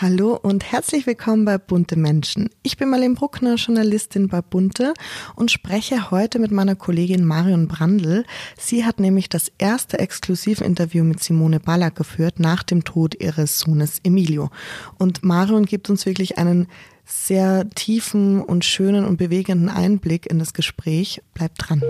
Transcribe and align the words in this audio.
Hallo 0.00 0.38
und 0.40 0.62
herzlich 0.70 1.08
willkommen 1.08 1.44
bei 1.44 1.58
Bunte 1.58 1.98
Menschen. 1.98 2.50
Ich 2.62 2.76
bin 2.76 2.88
Marlene 2.88 3.16
Bruckner, 3.16 3.56
Journalistin 3.56 4.28
bei 4.28 4.40
Bunte 4.40 4.94
und 5.34 5.50
spreche 5.50 6.12
heute 6.12 6.38
mit 6.38 6.52
meiner 6.52 6.76
Kollegin 6.76 7.24
Marion 7.24 7.66
Brandl. 7.66 8.24
Sie 8.56 8.84
hat 8.84 9.00
nämlich 9.00 9.28
das 9.28 9.50
erste 9.58 9.98
Exklusivinterview 9.98 11.02
mit 11.02 11.20
Simone 11.20 11.58
Ballack 11.58 11.96
geführt 11.96 12.38
nach 12.38 12.62
dem 12.62 12.84
Tod 12.84 13.20
ihres 13.20 13.58
Sohnes 13.58 13.98
Emilio. 14.04 14.50
Und 14.98 15.24
Marion 15.24 15.66
gibt 15.66 15.90
uns 15.90 16.06
wirklich 16.06 16.38
einen 16.38 16.68
sehr 17.04 17.68
tiefen 17.70 18.40
und 18.40 18.64
schönen 18.64 19.04
und 19.04 19.16
bewegenden 19.16 19.68
Einblick 19.68 20.26
in 20.26 20.38
das 20.38 20.54
Gespräch. 20.54 21.22
Bleibt 21.34 21.56
dran. 21.58 21.82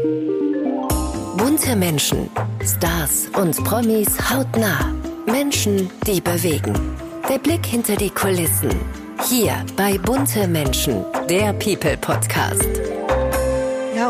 Bunte 1.36 1.76
Menschen, 1.76 2.30
Stars 2.64 3.28
und 3.38 3.62
Promis 3.64 4.30
hautnah. 4.30 4.94
Menschen, 5.26 5.90
die 6.06 6.22
bewegen. 6.22 6.72
Der 7.28 7.38
Blick 7.38 7.66
hinter 7.66 7.94
die 7.94 8.08
Kulissen. 8.08 8.70
Hier 9.28 9.62
bei 9.76 9.98
Bunte 9.98 10.48
Menschen, 10.48 11.04
der 11.28 11.52
People 11.52 11.94
Podcast. 11.98 12.66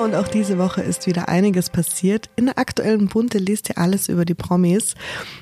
Und 0.08 0.14
auch 0.14 0.28
diese 0.28 0.56
Woche 0.56 0.80
ist 0.80 1.06
wieder 1.06 1.28
einiges 1.28 1.68
passiert. 1.68 2.30
In 2.34 2.46
der 2.46 2.58
aktuellen 2.58 3.08
Bunte 3.08 3.36
liest 3.36 3.68
ihr 3.68 3.76
alles 3.76 4.08
über 4.08 4.24
die 4.24 4.32
Promis. 4.32 4.94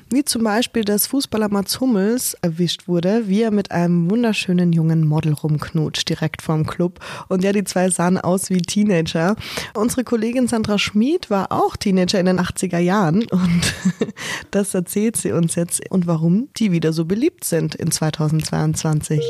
Wie 0.09 0.25
zum 0.25 0.43
Beispiel, 0.43 0.83
dass 0.83 1.07
Fußballer 1.07 1.47
Mats 1.47 1.79
Hummels 1.79 2.33
erwischt 2.41 2.85
wurde, 2.85 3.29
wie 3.29 3.43
er 3.43 3.51
mit 3.51 3.71
einem 3.71 4.11
wunderschönen 4.11 4.73
jungen 4.73 5.07
Model 5.07 5.31
rumknutscht, 5.31 6.09
direkt 6.09 6.41
vorm 6.41 6.65
Club. 6.67 6.99
Und 7.29 7.45
ja, 7.45 7.53
die 7.53 7.63
zwei 7.63 7.89
sahen 7.89 8.17
aus 8.17 8.49
wie 8.49 8.61
Teenager. 8.61 9.37
Unsere 9.73 10.03
Kollegin 10.03 10.49
Sandra 10.49 10.77
Schmid 10.77 11.29
war 11.29 11.53
auch 11.53 11.77
Teenager 11.77 12.19
in 12.19 12.25
den 12.25 12.41
80er 12.41 12.79
Jahren 12.79 13.23
und 13.31 13.73
das 14.51 14.73
erzählt 14.73 15.15
sie 15.15 15.31
uns 15.31 15.55
jetzt 15.55 15.89
und 15.89 16.07
warum 16.07 16.49
die 16.57 16.73
wieder 16.73 16.91
so 16.91 17.05
beliebt 17.05 17.45
sind 17.45 17.73
in 17.73 17.89
2022. 17.89 19.21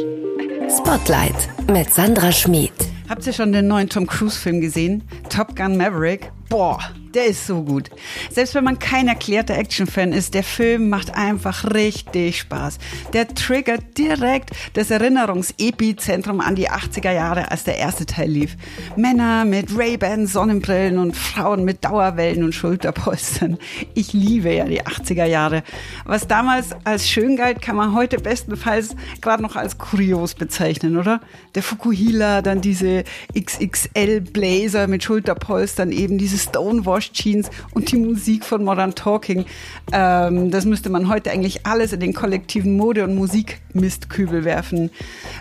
Spotlight 0.69 1.47
mit 1.71 1.93
Sandra 1.93 2.29
Schmid. 2.31 2.73
Habt 3.07 3.25
ihr 3.25 3.31
schon 3.31 3.53
den 3.53 3.67
neuen 3.67 3.87
Tom 3.87 4.05
Cruise 4.05 4.37
Film 4.37 4.59
gesehen? 4.59 5.03
Top 5.29 5.55
Gun 5.55 5.77
Maverick? 5.77 6.31
Boah, 6.49 6.79
der 7.13 7.25
ist 7.25 7.45
so 7.45 7.63
gut. 7.63 7.89
Selbst 8.31 8.55
wenn 8.55 8.63
man 8.63 8.79
kein 8.79 9.09
erklärter 9.09 9.57
Actionfan 9.57 10.13
ist, 10.13 10.33
der 10.33 10.43
Film 10.43 10.87
macht 10.87 11.13
einfach 11.13 11.73
richtig 11.73 12.39
Spaß. 12.39 12.77
Der 13.11 13.27
triggert 13.27 13.97
direkt 13.97 14.51
das 14.73 14.91
Erinnerungsepizentrum 14.91 16.39
an 16.39 16.55
die 16.55 16.69
80er 16.69 17.11
Jahre, 17.11 17.51
als 17.51 17.65
der 17.65 17.77
erste 17.77 18.05
Teil 18.05 18.29
lief. 18.29 18.55
Männer 18.95 19.43
mit 19.43 19.77
Ray-Ban 19.77 20.27
Sonnenbrillen 20.27 20.99
und 20.99 21.17
Frauen 21.17 21.65
mit 21.65 21.83
Dauerwellen 21.83 22.43
und 22.43 22.53
Schulterpolstern. 22.53 23.57
Ich 23.93 24.13
liebe 24.13 24.53
ja 24.53 24.65
die 24.65 24.83
80er 24.83 25.25
Jahre. 25.25 25.63
Was 26.05 26.27
damals 26.27 26.69
als 26.85 27.09
schön 27.09 27.35
galt, 27.35 27.61
kann 27.61 27.75
man 27.75 27.93
heute 27.93 28.17
bestenfalls 28.19 28.95
gerade 29.21 29.43
noch 29.43 29.55
als 29.57 29.77
kurios 29.77 30.33
bezeichnen, 30.33 30.97
oder? 30.97 31.19
Der 31.55 31.63
Fukuhila, 31.63 32.41
dann 32.41 32.61
diese 32.61 33.03
XXL 33.37 34.21
Blazer 34.21 34.87
mit 34.87 35.03
Schulterpolstern, 35.03 35.91
eben 35.91 36.17
diese 36.17 36.36
Stonewash 36.37 37.11
Jeans 37.11 37.49
und 37.73 37.91
die 37.91 37.97
Musik 37.97 38.45
von 38.45 38.63
Modern 38.63 38.95
Talking. 38.95 39.45
Ähm, 39.91 40.51
das 40.51 40.65
müsste 40.65 40.89
man 40.89 41.09
heute 41.09 41.31
eigentlich 41.31 41.65
alles 41.65 41.93
in 41.93 41.99
den 41.99 42.13
kollektiven 42.13 42.77
Mode- 42.77 43.03
und 43.03 43.15
Musikmistkübel 43.15 44.45
werfen. 44.45 44.91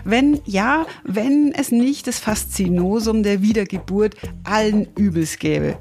Wenn, 0.03 0.39
ja, 0.45 0.85
wenn 1.03 1.53
es 1.53 1.71
nicht 1.71 2.07
das 2.07 2.19
Faszinosum 2.19 3.23
der 3.23 3.41
Wiedergeburt 3.41 4.15
allen 4.43 4.87
Übels 4.95 5.39
gäbe. 5.39 5.77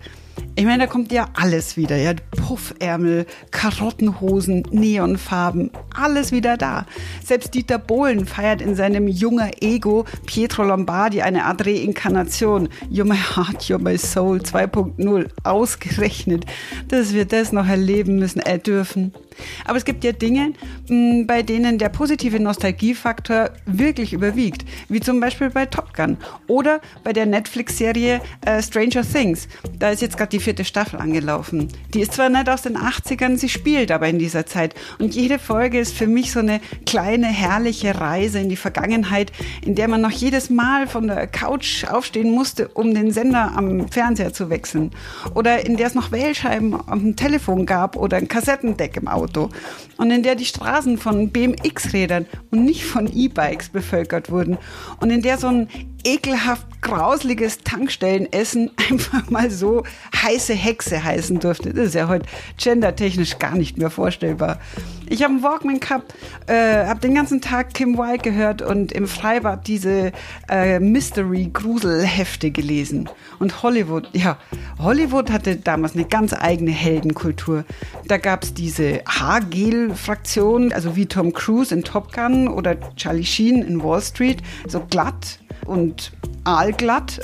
Ich 0.58 0.64
meine, 0.64 0.84
da 0.84 0.86
kommt 0.86 1.12
ja 1.12 1.28
alles 1.34 1.76
wieder, 1.76 1.96
ja. 1.98 2.14
Puffärmel, 2.30 3.26
Karottenhosen, 3.50 4.62
Neonfarben, 4.70 5.70
alles 5.94 6.32
wieder 6.32 6.56
da. 6.56 6.86
Selbst 7.22 7.52
Dieter 7.52 7.78
Bohlen 7.78 8.24
feiert 8.24 8.62
in 8.62 8.74
seinem 8.74 9.06
junger 9.06 9.50
Ego 9.60 10.06
Pietro 10.24 10.64
Lombardi 10.64 11.20
eine 11.20 11.44
Art 11.44 11.66
Reinkarnation. 11.66 12.70
You're 12.90 13.04
my 13.04 13.18
heart, 13.18 13.64
you're 13.64 13.78
my 13.78 13.98
soul 13.98 14.38
2.0. 14.38 15.28
Ausgerechnet, 15.44 16.46
dass 16.88 17.12
wir 17.12 17.26
das 17.26 17.52
noch 17.52 17.68
erleben 17.68 18.18
müssen, 18.18 18.40
äh, 18.40 18.58
dürfen. 18.58 19.12
Aber 19.66 19.76
es 19.76 19.84
gibt 19.84 20.04
ja 20.04 20.12
Dinge, 20.12 20.54
hm, 20.88 21.26
bei 21.26 21.42
denen 21.42 21.76
der 21.76 21.90
positive 21.90 22.40
Nostalgiefaktor 22.40 23.50
wirklich 23.66 24.14
überwiegt, 24.14 24.64
wie 24.88 25.00
zum 25.00 25.20
Beispiel 25.20 25.50
bei 25.50 25.66
Top 25.66 25.92
Gun 25.94 26.16
oder 26.46 26.80
bei 27.04 27.12
der 27.12 27.26
Netflix-Serie 27.26 28.22
äh, 28.46 28.62
Stranger 28.62 29.02
Things. 29.02 29.48
Da 29.78 29.90
ist 29.90 30.00
jetzt 30.00 30.16
gerade 30.16 30.30
die 30.30 30.40
vierte 30.46 30.64
Staffel 30.64 30.98
angelaufen. 30.98 31.68
Die 31.92 32.00
ist 32.00 32.14
zwar 32.14 32.30
nicht 32.30 32.48
aus 32.48 32.62
den 32.62 32.78
80ern, 32.78 33.36
sie 33.36 33.50
spielt 33.50 33.92
aber 33.92 34.08
in 34.08 34.18
dieser 34.18 34.46
Zeit. 34.46 34.74
Und 34.98 35.14
jede 35.14 35.38
Folge 35.38 35.78
ist 35.78 35.94
für 35.94 36.06
mich 36.06 36.32
so 36.32 36.40
eine 36.40 36.60
kleine, 36.86 37.26
herrliche 37.26 38.00
Reise 38.00 38.38
in 38.38 38.48
die 38.48 38.56
Vergangenheit, 38.56 39.30
in 39.64 39.74
der 39.74 39.88
man 39.88 40.00
noch 40.00 40.10
jedes 40.10 40.48
Mal 40.48 40.86
von 40.86 41.08
der 41.08 41.26
Couch 41.26 41.84
aufstehen 41.84 42.30
musste, 42.30 42.68
um 42.68 42.94
den 42.94 43.12
Sender 43.12 43.52
am 43.54 43.88
Fernseher 43.88 44.32
zu 44.32 44.48
wechseln. 44.48 44.92
Oder 45.34 45.66
in 45.66 45.76
der 45.76 45.88
es 45.88 45.94
noch 45.94 46.10
Wählscheiben 46.10 46.74
am 46.86 47.16
Telefon 47.16 47.66
gab 47.66 47.96
oder 47.96 48.16
ein 48.16 48.28
Kassettendeck 48.28 48.96
im 48.96 49.08
Auto. 49.08 49.26
Auto 49.26 49.50
und 49.96 50.10
in 50.10 50.22
der 50.22 50.34
die 50.34 50.44
Straßen 50.44 50.98
von 50.98 51.30
BMX-Rädern 51.30 52.26
und 52.50 52.64
nicht 52.64 52.84
von 52.84 53.10
E-Bikes 53.12 53.70
bevölkert 53.70 54.30
wurden 54.30 54.58
und 55.00 55.10
in 55.10 55.22
der 55.22 55.38
so 55.38 55.48
ein 55.48 55.68
ekelhaft 56.06 56.66
grausliges 56.82 57.58
Tankstellenessen 57.58 58.70
einfach 58.90 59.28
mal 59.28 59.50
so 59.50 59.82
heiße 60.14 60.54
Hexe 60.54 61.02
heißen 61.02 61.40
durfte. 61.40 61.74
Das 61.74 61.88
ist 61.88 61.94
ja 61.94 62.06
heute 62.06 62.26
gendertechnisch 62.58 63.38
gar 63.38 63.56
nicht 63.56 63.76
mehr 63.76 63.90
vorstellbar. 63.90 64.60
Ich 65.08 65.22
habe 65.22 65.34
einen 65.34 65.42
Walkman 65.42 65.80
gehabt, 65.80 66.14
äh, 66.46 66.86
habe 66.86 67.00
den 67.00 67.14
ganzen 67.14 67.40
Tag 67.40 67.74
Kim 67.74 67.98
Wilde 67.98 68.18
gehört 68.18 68.62
und 68.62 68.92
im 68.92 69.08
Freibad 69.08 69.66
diese 69.66 70.12
äh, 70.48 70.78
Mystery-Gruselhefte 70.78 72.50
gelesen. 72.50 73.08
Und 73.38 73.62
Hollywood, 73.62 74.08
ja, 74.12 74.38
Hollywood 74.78 75.30
hatte 75.30 75.56
damals 75.56 75.94
eine 75.94 76.04
ganz 76.04 76.32
eigene 76.32 76.70
Heldenkultur. 76.70 77.64
Da 78.06 78.16
gab 78.18 78.44
es 78.44 78.54
diese 78.54 79.02
Haargel-Fraktion, 79.06 80.72
also 80.72 80.94
wie 80.96 81.06
Tom 81.06 81.32
Cruise 81.32 81.74
in 81.74 81.82
Top 81.82 82.12
Gun 82.12 82.48
oder 82.48 82.76
Charlie 82.96 83.24
Sheen 83.24 83.62
in 83.62 83.82
Wall 83.82 84.02
Street, 84.02 84.42
so 84.66 84.80
glatt 84.88 85.40
und 85.66 86.12
aalglatt. 86.44 87.20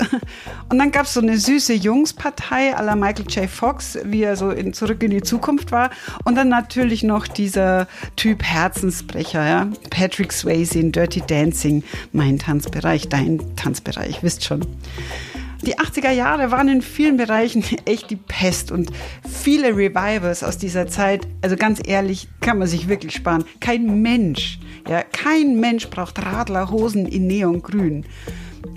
Und 0.69 0.79
dann 0.79 0.91
gab 0.91 1.05
es 1.05 1.13
so 1.13 1.21
eine 1.21 1.37
süße 1.37 1.73
Jungspartei 1.73 2.77
à 2.77 2.83
la 2.83 2.95
Michael 2.95 3.25
J. 3.27 3.49
Fox, 3.49 3.97
wie 4.03 4.23
er 4.23 4.35
so 4.35 4.49
in 4.49 4.73
Zurück 4.73 5.01
in 5.03 5.11
die 5.11 5.21
Zukunft 5.21 5.71
war. 5.71 5.89
Und 6.25 6.35
dann 6.35 6.49
natürlich 6.49 7.03
noch 7.03 7.27
dieser 7.27 7.87
Typ 8.15 8.43
Herzensbrecher, 8.43 9.47
ja. 9.47 9.67
Patrick 9.89 10.33
Swayze 10.33 10.79
in 10.79 10.91
Dirty 10.91 11.21
Dancing, 11.21 11.83
mein 12.11 12.39
Tanzbereich, 12.39 13.09
dein 13.09 13.55
Tanzbereich, 13.55 14.23
wisst 14.23 14.43
schon. 14.43 14.65
Die 15.65 15.79
80er 15.79 16.11
Jahre 16.11 16.51
waren 16.51 16.67
in 16.67 16.81
vielen 16.81 17.15
Bereichen 17.15 17.63
echt 17.85 18.09
die 18.09 18.17
Pest 18.17 18.69
und 18.71 18.91
viele 19.27 19.69
Revivals 19.69 20.43
aus 20.43 20.57
dieser 20.57 20.87
Zeit, 20.87 21.25
also 21.41 21.55
ganz 21.55 21.79
ehrlich, 21.85 22.27
kann 22.41 22.59
man 22.59 22.67
sich 22.67 22.89
wirklich 22.89 23.13
sparen. 23.13 23.45
Kein 23.61 24.01
Mensch, 24.01 24.59
ja, 24.87 25.03
kein 25.03 25.59
Mensch 25.59 25.89
braucht 25.89 26.23
Radlerhosen 26.23 27.05
in 27.05 27.27
Neongrün. 27.27 28.05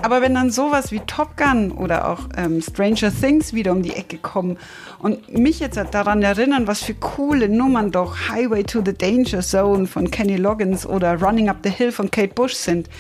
Aber 0.03 0.21
wenn 0.21 0.35
dann 0.35 0.51
sowas 0.51 0.93
wie 0.93 1.01
Top 1.01 1.37
Gun 1.37 1.73
oder 1.73 2.09
auch 2.11 2.29
ähm, 2.37 2.61
Stranger 2.61 3.13
Things 3.13 3.55
wieder 3.55 3.73
um 3.73 3.83
die 3.83 3.95
Ecke 3.95 4.19
kommen 4.19 4.59
und 4.99 5.37
mich 5.37 5.61
jetzt 5.61 5.79
daran 5.93 6.23
erinnern, 6.23 6.67
was 6.67 6.83
für 6.83 6.95
coole 6.95 7.49
Nummern 7.49 7.93
doch 7.93 8.29
Highway 8.29 8.63
to 8.63 8.83
the 8.85 8.93
Danger 8.93 9.41
Zone 9.41 9.87
von 9.87 10.11
Kenny 10.11 10.37
Loggins 10.37 10.87
oder 10.87 11.21
Running 11.21 11.49
Up 11.49 11.59
the 11.63 11.71
Hill 11.71 11.93
von 11.93 12.11
Kate 12.11 12.35
Bush 12.35 12.55
sind, 12.55 12.91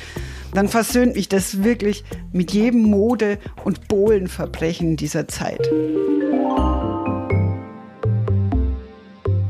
dann 0.54 0.68
versöhnt 0.68 1.16
mich 1.16 1.28
das 1.28 1.62
wirklich 1.64 2.04
mit 2.32 2.52
jedem 2.52 2.84
Mode- 2.84 3.38
und 3.64 3.88
Bohlenverbrechen 3.88 4.96
dieser 4.96 5.28
Zeit. 5.28 5.68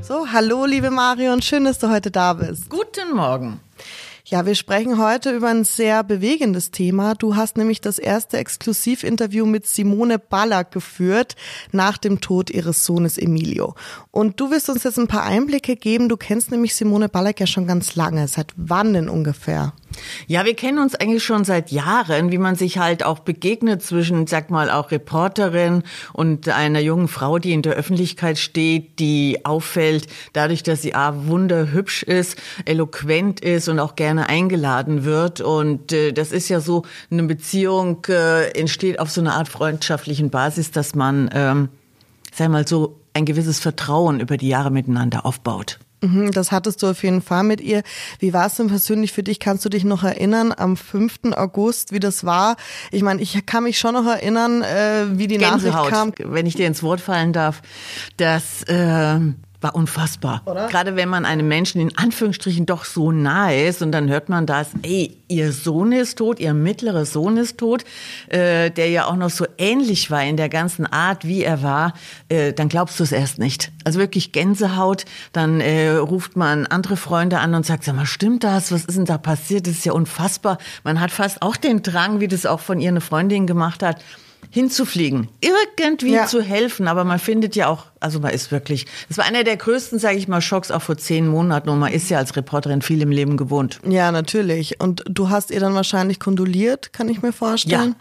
So, 0.07 0.29
hallo 0.31 0.67
liebe 0.67 0.93
Marion, 0.93 1.43
schön, 1.43 1.65
dass 1.65 1.81
du 1.81 1.91
heute 1.91 2.13
da 2.13 2.33
bist. 2.35 2.71
Guten 2.71 3.17
Morgen. 3.17 3.59
Ja, 4.25 4.47
wir 4.47 4.55
sprechen 4.55 5.03
heute 5.03 5.33
über 5.33 5.49
ein 5.49 5.65
sehr 5.65 6.05
bewegendes 6.05 6.71
Thema. 6.71 7.17
Du 7.17 7.35
hast 7.35 7.57
nämlich 7.57 7.81
das 7.81 7.99
erste 7.99 8.37
Exklusivinterview 8.37 9.47
mit 9.47 9.67
Simone 9.67 10.21
Ballack 10.21 10.71
geführt 10.71 11.35
nach 11.73 11.99
dem 11.99 12.21
Tod 12.21 12.51
ihres 12.51 12.85
Sohnes 12.85 13.19
Emilio. 13.19 13.75
Und 14.13 14.39
du 14.39 14.53
wirst 14.53 14.71
uns 14.71 14.85
jetzt 14.85 15.01
ein 15.01 15.09
paar 15.09 15.25
Einblicke 15.25 15.75
geben. 15.75 16.09
Du 16.09 16.17
kennst 16.17 16.53
nämlich 16.53 16.77
Simone 16.77 17.09
Ballack 17.09 17.41
ja 17.41 17.49
schon 17.49 17.67
ganz 17.67 17.97
lange. 17.97 18.29
Seit 18.29 18.53
wann 18.57 18.93
denn 18.93 19.09
ungefähr? 19.09 19.73
Ja, 20.27 20.45
wir 20.45 20.55
kennen 20.55 20.79
uns 20.79 20.95
eigentlich 20.95 21.25
schon 21.25 21.45
seit 21.45 21.71
Jahren, 21.71 22.31
wie 22.31 22.39
man 22.39 22.55
sich 22.57 22.79
halt 22.79 23.05
auch 23.05 23.21
begegnet 23.21 23.83
zwischen, 23.83 24.27
sag 24.27 24.51
mal, 24.51 24.71
auch 24.71 24.91
Reporterin 24.91 25.83
und 26.13 26.49
einer 26.49 26.81
jungen 26.81 27.09
Frau, 27.09 27.39
die 27.39 27.53
in 27.53 27.63
der 27.63 27.75
Öffentlichkeit 27.75 28.39
steht, 28.39 28.99
die 28.99 29.45
auffällt 29.45 30.07
dadurch, 30.33 30.63
dass 30.63 30.83
sie 30.83 30.95
A, 30.95 31.27
wunderhübsch 31.27 32.03
ist, 32.03 32.37
eloquent 32.65 33.41
ist 33.41 33.69
und 33.69 33.79
auch 33.79 33.97
gerne 33.97 34.29
eingeladen 34.29 35.05
wird. 35.05 35.41
Und 35.41 35.93
äh, 35.93 36.13
das 36.13 36.33
ist 36.33 36.49
ja 36.49 36.61
so, 36.61 36.85
eine 37.11 37.25
Beziehung 37.25 38.05
äh, 38.09 38.51
entsteht 38.59 38.99
auf 38.99 39.11
so 39.11 39.21
einer 39.21 39.35
Art 39.35 39.49
freundschaftlichen 39.49 40.31
Basis, 40.31 40.71
dass 40.71 40.95
man, 40.95 41.31
ähm, 41.33 41.69
sag 42.33 42.51
mal 42.51 42.67
so, 42.67 43.01
ein 43.15 43.25
gewisses 43.25 43.61
Vertrauen 43.61 44.21
über 44.21 44.37
die 44.37 44.49
Jahre 44.49 44.71
miteinander 44.71 45.25
aufbaut. 45.25 45.79
Mhm, 46.03 46.33
das 46.33 46.53
hattest 46.53 46.83
du 46.83 46.89
auf 46.89 47.03
jeden 47.03 47.23
Fall 47.23 47.43
mit 47.43 47.61
ihr. 47.61 47.83
Wie 48.19 48.33
war 48.33 48.47
es 48.47 48.55
denn 48.57 48.69
persönlich 48.69 49.13
für 49.13 49.23
dich? 49.23 49.41
Kannst 49.41 49.65
du 49.65 49.69
dich 49.69 49.85
noch 49.85 50.05
erinnern 50.05 50.53
am 50.57 50.77
5. 50.77 51.33
August, 51.35 51.93
wie 51.93 52.01
das 52.01 52.25
war? 52.25 52.57
Ich 52.91 53.03
meine, 53.03 53.23
ich 53.23 53.47
kann 53.47 53.65
mich 53.65 53.79
schon 53.79 53.95
noch 53.95 54.07
erinnern, 54.07 54.63
äh, 54.63 55.07
wie 55.19 55.27
die 55.27 55.39
Gänsehaut, 55.39 55.91
Nachricht 55.91 56.17
kam. 56.17 56.33
Wenn 56.33 56.47
ich 56.47 56.55
dir 56.55 56.67
ins 56.67 56.83
Wort 56.83 57.01
fallen 57.01 57.33
darf, 57.33 57.63
dass 58.17 58.63
äh, 58.65 59.21
war 59.61 59.75
unfassbar. 59.75 60.43
Oder? 60.47 60.69
Gerade 60.69 60.97
wenn 60.97 61.09
man 61.09 61.25
einem 61.25 61.49
Menschen 61.49 61.81
in 61.81 61.97
Anführungsstrichen 61.97 62.67
doch 62.67 62.85
so 62.85 63.13
nahe 63.13 63.67
ist 63.67 63.83
und 63.83 63.93
dann 63.93 64.09
hört 64.09 64.29
man 64.29 64.47
das, 64.47 64.69
ey, 64.83 65.17
ihr 65.29 65.53
Sohn 65.53 65.93
ist 65.93 66.19
tot, 66.19 66.41
ihr 66.41 66.55
mittlerer 66.55 67.05
Sohn 67.05 67.37
ist 67.37 67.59
tot, 67.59 67.85
äh, 68.29 68.71
der 68.71 68.91
ja 68.91 69.07
auch 69.07 69.17
noch 69.17 69.31
so 69.31 69.47
ähnlich 69.59 70.11
war 70.11 70.23
in 70.23 70.37
der 70.37 70.49
ganzen 70.49 70.87
Art, 70.87 71.27
wie 71.27 71.43
er 71.43 71.63
war, 71.63 71.95
äh, 72.29 72.53
dann 72.53 72.69
glaubst 72.69 72.99
du 73.01 73.05
es 73.05 73.13
erst 73.13 73.39
nicht. 73.39 73.73
Also 73.85 73.99
wirklich 73.99 74.33
Gänsehaut, 74.33 75.05
dann 75.33 75.61
äh, 75.61 75.91
ruft 75.91 76.37
man 76.37 76.67
andere 76.67 76.97
Freunde 76.97 77.39
an 77.39 77.55
und 77.55 77.67
sagt, 77.67 77.85
sag 77.85 77.97
mal, 77.97 78.07
stimmt 78.07 78.45
das? 78.45 78.73
Was 78.73 78.85
ist 78.85 78.97
denn 78.97 79.05
da 79.05 79.19
passiert? 79.19 79.67
Das 79.67 79.75
ist 79.75 79.85
ja 79.85 79.93
unfassbar. 79.93 80.59
Man 80.85 81.01
hat 81.01 81.11
fast 81.11 81.43
auch 81.43 81.57
den 81.57 81.83
Drang, 81.83 82.21
wie 82.21 82.29
das 82.29 82.47
auch 82.47 82.61
von 82.61 82.81
ihr 82.81 82.89
eine 82.89 83.01
Freundin 83.01 83.47
gemacht 83.47 83.83
hat, 83.83 84.03
hinzufliegen, 84.51 85.29
irgendwie 85.41 86.13
Ja. 86.15 86.27
zu 86.27 86.41
helfen, 86.41 86.89
aber 86.89 87.05
man 87.05 87.19
findet 87.19 87.57
ja 87.57 87.67
auch, 87.69 87.87
also 88.01 88.21
man 88.21 88.31
ist 88.33 88.51
wirklich, 88.53 88.87
das 89.09 89.19
war 89.19 89.25
einer 89.27 89.45
der 89.45 89.57
größten, 89.57 89.99
sage 89.99 90.17
ich 90.17 90.29
mal, 90.29 90.41
Schocks 90.41 90.71
auch 90.71 90.83
vor 90.83 90.97
zehn 90.97 91.27
Monaten 91.27 91.69
und 91.69 91.79
man 91.79 91.93
ist 91.93 92.09
ja 92.09 92.19
als 92.19 92.37
Reporterin 92.37 92.81
viel 92.83 93.03
im 93.03 93.11
Leben 93.11 93.37
gewohnt. 93.37 93.81
Ja, 93.87 94.11
natürlich. 94.13 94.81
Und 94.81 95.05
du 95.09 95.29
hast 95.31 95.51
ihr 95.51 95.61
dann 95.61 95.75
wahrscheinlich 95.75 96.21
kondoliert, 96.21 96.93
kann 96.93 97.09
ich 97.09 97.21
mir 97.23 97.33
vorstellen. 97.33 97.97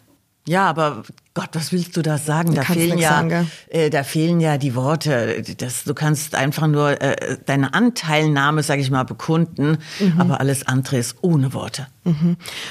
Ja, 0.47 0.67
aber 0.69 1.01
Gott, 1.33 1.49
was 1.53 1.71
willst 1.71 1.97
du 1.97 2.03
da 2.03 2.19
sagen? 2.19 2.53
Da 2.53 2.61
fehlen 2.61 2.99
ja, 2.99 3.09
sagen, 3.09 3.51
äh, 3.69 3.89
da 3.89 4.03
fehlen 4.03 4.39
ja 4.39 4.59
die 4.59 4.75
Worte. 4.75 5.41
Das, 5.57 5.83
du 5.85 5.95
kannst 5.95 6.35
einfach 6.35 6.67
nur 6.67 7.01
äh, 7.01 7.37
deine 7.47 7.73
Anteilnahme, 7.73 8.61
sage 8.61 8.81
ich 8.81 8.91
mal, 8.91 9.03
bekunden, 9.05 9.79
Mhm. 9.99 10.21
aber 10.21 10.39
alles 10.39 10.67
andere 10.67 10.97
ist 10.97 11.15
ohne 11.21 11.53
Worte. 11.53 11.87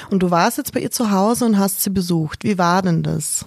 Und 0.09 0.19
du 0.23 0.31
warst 0.31 0.57
jetzt 0.57 0.71
bei 0.71 0.79
ihr 0.79 0.89
zu 0.91 1.11
Hause 1.11 1.43
und 1.45 1.59
hast 1.59 1.83
sie 1.83 1.89
besucht. 1.89 2.45
Wie 2.45 2.57
war 2.57 2.81
denn 2.81 3.03
das? 3.03 3.45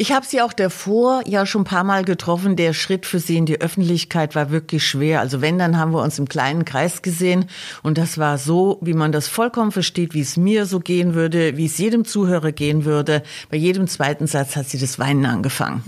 Ich 0.00 0.12
habe 0.12 0.24
sie 0.24 0.40
auch 0.42 0.52
davor 0.52 1.22
ja 1.26 1.44
schon 1.44 1.62
ein 1.62 1.64
paar 1.64 1.82
Mal 1.82 2.04
getroffen. 2.04 2.54
Der 2.54 2.72
Schritt 2.72 3.04
für 3.04 3.18
sie 3.18 3.36
in 3.36 3.46
die 3.46 3.60
Öffentlichkeit 3.60 4.36
war 4.36 4.52
wirklich 4.52 4.86
schwer. 4.86 5.18
Also 5.18 5.40
wenn, 5.40 5.58
dann 5.58 5.76
haben 5.76 5.92
wir 5.92 6.00
uns 6.02 6.20
im 6.20 6.28
kleinen 6.28 6.64
Kreis 6.64 7.02
gesehen. 7.02 7.46
Und 7.82 7.98
das 7.98 8.16
war 8.16 8.38
so, 8.38 8.78
wie 8.80 8.94
man 8.94 9.10
das 9.10 9.26
vollkommen 9.26 9.72
versteht, 9.72 10.14
wie 10.14 10.20
es 10.20 10.36
mir 10.36 10.66
so 10.66 10.78
gehen 10.78 11.14
würde, 11.14 11.56
wie 11.56 11.66
es 11.66 11.78
jedem 11.78 12.04
Zuhörer 12.04 12.52
gehen 12.52 12.84
würde. 12.84 13.24
Bei 13.50 13.56
jedem 13.56 13.88
zweiten 13.88 14.28
Satz 14.28 14.54
hat 14.54 14.68
sie 14.68 14.78
das 14.78 15.00
Weinen 15.00 15.26
angefangen. 15.26 15.82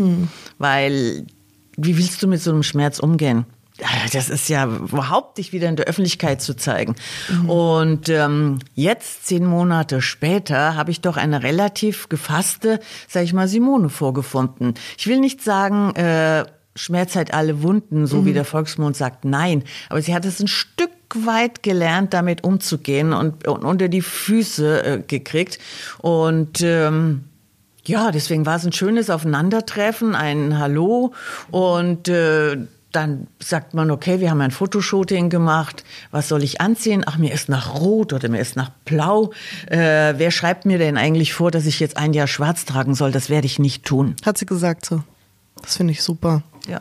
Weil, 0.59 1.25
wie 1.77 1.97
willst 1.97 2.21
du 2.21 2.27
mit 2.27 2.43
so 2.43 2.51
einem 2.51 2.65
Schmerz 2.65 2.99
umgehen? 2.99 3.47
Das 4.12 4.29
ist 4.29 4.49
ja 4.49 4.67
überhaupt 4.67 5.38
nicht 5.38 5.53
wieder 5.53 5.69
in 5.69 5.77
der 5.77 5.87
Öffentlichkeit 5.87 6.43
zu 6.43 6.55
zeigen. 6.55 6.97
Und 7.47 8.09
ähm, 8.09 8.59
jetzt, 8.75 9.27
zehn 9.27 9.44
Monate 9.44 10.03
später, 10.03 10.75
habe 10.75 10.91
ich 10.91 11.00
doch 11.00 11.17
eine 11.17 11.43
relativ 11.43 12.09
gefasste, 12.09 12.81
sage 13.09 13.25
ich 13.25 13.32
mal, 13.32 13.49
Simone 13.49 13.88
vorgefunden. 13.88 14.75
Ich 14.99 15.06
will 15.06 15.21
nicht 15.21 15.43
sagen, 15.43 15.94
äh, 15.97 16.44
Schmerz 16.77 17.17
hat 17.17 17.35
alle 17.35 17.62
Wunden, 17.62 18.06
so 18.06 18.25
wie 18.25 18.32
der 18.32 18.44
Volksmund 18.44 18.97
sagt, 18.97 19.25
nein. 19.25 19.65
Aber 19.88 20.00
sie 20.00 20.15
hat 20.15 20.25
es 20.25 20.41
ein 20.41 20.49
Stück 20.49 20.91
weit 21.15 21.62
gelernt, 21.62 22.15
damit 22.15 22.44
umzugehen 22.44 23.12
und, 23.12 23.47
und 23.47 23.65
unter 23.65 23.88
die 23.88 24.03
Füße 24.03 24.85
äh, 24.85 25.03
gekriegt. 25.06 25.59
Und 25.99 26.61
ähm, 26.62 27.25
ja, 27.85 28.11
deswegen 28.12 28.47
war 28.47 28.56
es 28.56 28.65
ein 28.65 28.73
schönes 28.73 29.11
Aufeinandertreffen, 29.11 30.15
ein 30.15 30.59
Hallo 30.59 31.12
und 31.50 32.09
äh, 32.09 32.59
dann 32.92 33.28
sagt 33.38 33.75
man, 33.75 33.90
okay, 33.90 34.20
wir 34.20 34.31
haben 34.31 34.40
ein 34.40 34.50
Fotoshooting 34.50 35.31
gemacht. 35.31 35.84
Was 36.10 36.28
soll 36.28 36.42
ich 36.42 36.60
anziehen? 36.60 37.04
Ach, 37.06 37.19
mir 37.19 37.32
ist 37.32 37.48
nach 37.48 37.75
Rot 37.75 38.12
oder 38.12 38.28
mir 38.28 38.40
ist 38.40 38.56
nach 38.56 38.70
Blau. 38.84 39.32
Äh, 39.66 40.14
wer 40.16 40.31
schreibt 40.31 40.66
mir 40.66 40.78
denn 40.78 40.96
eigentlich 40.96 41.32
vor, 41.32 41.50
dass 41.50 41.66
ich 41.66 41.81
jetzt 41.81 41.96
ein 41.96 42.12
Jahr 42.12 42.26
Schwarz 42.26 42.64
tragen 42.64 42.94
soll? 42.94 43.12
Das 43.12 43.31
werde 43.31 43.46
ich 43.46 43.58
nicht 43.58 43.84
tun. 43.84 44.16
Hat 44.25 44.38
sie 44.38 44.46
gesagt 44.46 44.84
so. 44.84 45.02
Das 45.62 45.76
finde 45.76 45.92
ich 45.92 46.02
super. 46.02 46.42
Ja. 46.66 46.81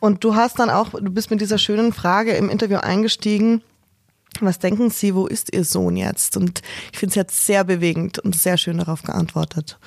Und 0.00 0.24
du 0.24 0.34
hast 0.34 0.58
dann 0.58 0.70
auch, 0.70 0.90
du 0.90 1.10
bist 1.10 1.30
mit 1.30 1.40
dieser 1.40 1.58
schönen 1.58 1.92
Frage 1.92 2.32
im 2.32 2.50
Interview 2.50 2.78
eingestiegen. 2.78 3.62
Was 4.40 4.58
denken 4.58 4.90
Sie, 4.90 5.14
wo 5.14 5.26
ist 5.26 5.52
Ihr 5.52 5.64
Sohn 5.64 5.96
jetzt? 5.96 6.36
Und 6.36 6.62
ich 6.92 6.98
finde 6.98 7.12
es 7.12 7.16
jetzt 7.16 7.46
sehr 7.46 7.64
bewegend 7.64 8.18
und 8.18 8.36
sehr 8.36 8.56
schön 8.56 8.78
darauf 8.78 9.02
geantwortet. 9.02 9.78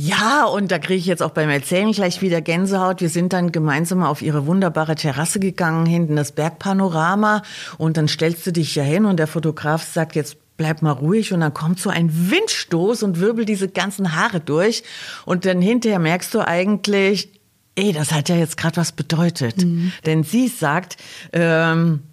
Ja, 0.00 0.44
und 0.44 0.70
da 0.70 0.78
kriege 0.78 1.00
ich 1.00 1.06
jetzt 1.06 1.24
auch 1.24 1.32
beim 1.32 1.50
Erzählen 1.50 1.90
gleich 1.90 2.22
wieder 2.22 2.40
Gänsehaut. 2.40 3.00
Wir 3.00 3.08
sind 3.08 3.32
dann 3.32 3.50
gemeinsam 3.50 4.04
auf 4.04 4.22
ihre 4.22 4.46
wunderbare 4.46 4.94
Terrasse 4.94 5.40
gegangen, 5.40 5.86
hinten 5.86 6.14
das 6.14 6.30
Bergpanorama. 6.30 7.42
Und 7.78 7.96
dann 7.96 8.06
stellst 8.06 8.46
du 8.46 8.52
dich 8.52 8.76
ja 8.76 8.84
hin 8.84 9.06
und 9.06 9.16
der 9.16 9.26
Fotograf 9.26 9.82
sagt 9.82 10.14
jetzt, 10.14 10.36
bleib 10.56 10.82
mal 10.82 10.92
ruhig. 10.92 11.32
Und 11.32 11.40
dann 11.40 11.52
kommt 11.52 11.80
so 11.80 11.90
ein 11.90 12.30
Windstoß 12.30 13.02
und 13.02 13.18
wirbelt 13.18 13.48
diese 13.48 13.66
ganzen 13.66 14.14
Haare 14.14 14.38
durch. 14.38 14.84
Und 15.24 15.44
dann 15.44 15.60
hinterher 15.60 15.98
merkst 15.98 16.32
du 16.32 16.46
eigentlich, 16.46 17.32
ey, 17.74 17.92
das 17.92 18.12
hat 18.12 18.28
ja 18.28 18.36
jetzt 18.36 18.56
gerade 18.56 18.76
was 18.76 18.92
bedeutet. 18.92 19.66
Denn 20.06 20.22
sie 20.22 20.46
sagt, 20.46 20.96
ähm, 21.32 22.04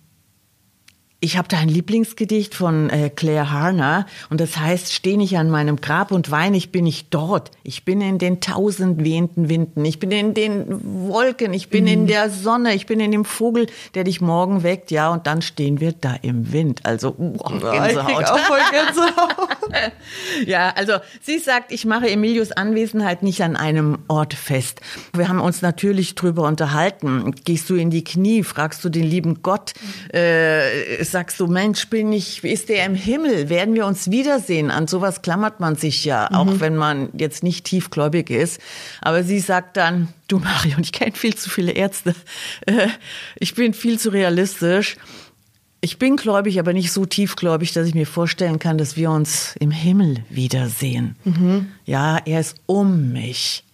ich 1.26 1.38
habe 1.38 1.48
da 1.48 1.58
ein 1.58 1.70
Lieblingsgedicht 1.70 2.54
von 2.54 2.92
äh, 2.92 3.10
Claire 3.10 3.52
Harner 3.52 4.06
und 4.30 4.40
das 4.40 4.58
heißt, 4.58 4.94
steh 4.94 5.18
nicht 5.18 5.38
an 5.38 5.50
meinem 5.50 5.78
Grab 5.78 6.12
und 6.12 6.30
weine, 6.30 6.56
ich 6.56 6.72
bin 6.72 6.84
nicht 6.84 7.08
dort. 7.10 7.50
Ich 7.64 7.84
bin 7.84 8.00
in 8.00 8.20
den 8.20 8.42
tausend 8.42 9.04
wehenden 9.04 9.50
Winden, 9.50 9.84
ich 9.86 10.00
bin 10.00 10.12
in 10.12 10.36
den 10.36 10.66
Wolken, 11.10 11.52
ich 11.54 11.70
bin 11.70 11.88
in 11.88 12.06
der 12.06 12.30
Sonne, 12.30 12.76
ich 12.76 12.86
bin 12.86 13.00
in 13.00 13.12
dem 13.12 13.26
Vogel, 13.26 13.66
der 13.96 14.04
dich 14.04 14.22
morgen 14.22 14.62
weckt, 14.62 14.92
ja, 14.92 15.12
und 15.12 15.26
dann 15.26 15.42
stehen 15.42 15.80
wir 15.80 15.94
da 15.94 16.16
im 16.22 16.54
Wind. 16.54 16.82
Also, 16.84 17.16
uh, 17.18 17.34
Gänsehaut. 17.60 18.40
voll 18.48 18.60
Gänsehaut. 18.72 19.92
Ja, 20.46 20.74
also 20.76 20.94
sie 21.22 21.40
sagt, 21.40 21.72
ich 21.72 21.86
mache 21.86 22.08
Emilios 22.08 22.52
Anwesenheit 22.52 23.24
nicht 23.24 23.42
an 23.42 23.56
einem 23.56 23.98
Ort 24.08 24.36
fest. 24.36 24.80
Wir 25.14 25.28
haben 25.28 25.42
uns 25.42 25.64
natürlich 25.64 26.14
drüber 26.14 26.44
unterhalten. 26.44 27.34
Gehst 27.46 27.70
du 27.72 27.76
in 27.76 27.90
die 27.90 28.04
Knie, 28.04 28.44
fragst 28.44 28.86
du 28.86 28.90
den 28.90 29.04
lieben 29.04 29.42
Gott, 29.42 29.74
äh, 30.14 31.04
sagst 31.16 31.40
du, 31.40 31.48
Mensch, 31.48 31.88
bin 31.88 32.12
ich, 32.12 32.44
ist 32.44 32.68
der 32.68 32.86
im 32.86 32.94
Himmel? 32.94 33.48
Werden 33.48 33.74
wir 33.74 33.86
uns 33.86 34.12
wiedersehen? 34.12 34.70
An 34.70 34.86
sowas 34.86 35.22
klammert 35.22 35.62
man 35.62 35.78
sich 35.78 36.04
ja, 36.04 36.30
auch 36.30 36.60
wenn 36.60 36.76
man 36.76 37.08
jetzt 37.18 37.42
nicht 37.42 37.64
tiefgläubig 37.64 38.30
ist. 38.30 38.60
Aber 39.00 39.24
sie 39.24 39.40
sagt 39.40 39.78
dann, 39.78 40.10
du 40.28 40.40
Marion, 40.40 40.82
ich 40.84 40.92
kenne 40.92 41.14
viel 41.14 41.34
zu 41.34 41.50
viele 41.50 41.72
Ärzte. 41.72 42.14
Ich 43.40 43.56
bin 43.56 43.74
viel 43.74 43.98
zu 43.98 44.10
realistisch. 44.10 44.98
Ich 45.80 46.00
bin 46.00 46.18
gläubig, 46.18 46.60
aber 46.60 46.74
nicht 46.74 46.92
so 46.92 47.06
tiefgläubig, 47.06 47.72
dass 47.72 47.88
ich 47.88 47.96
mir 47.96 48.08
vorstellen 48.08 48.60
kann, 48.60 48.78
dass 48.78 48.98
wir 48.98 49.10
uns 49.10 49.56
im 49.60 49.72
Himmel 49.72 50.26
wiedersehen. 50.30 51.16
Ja, 51.86 52.18
er 52.26 52.42
ist 52.42 52.58
um 52.66 53.14
mich. 53.14 53.65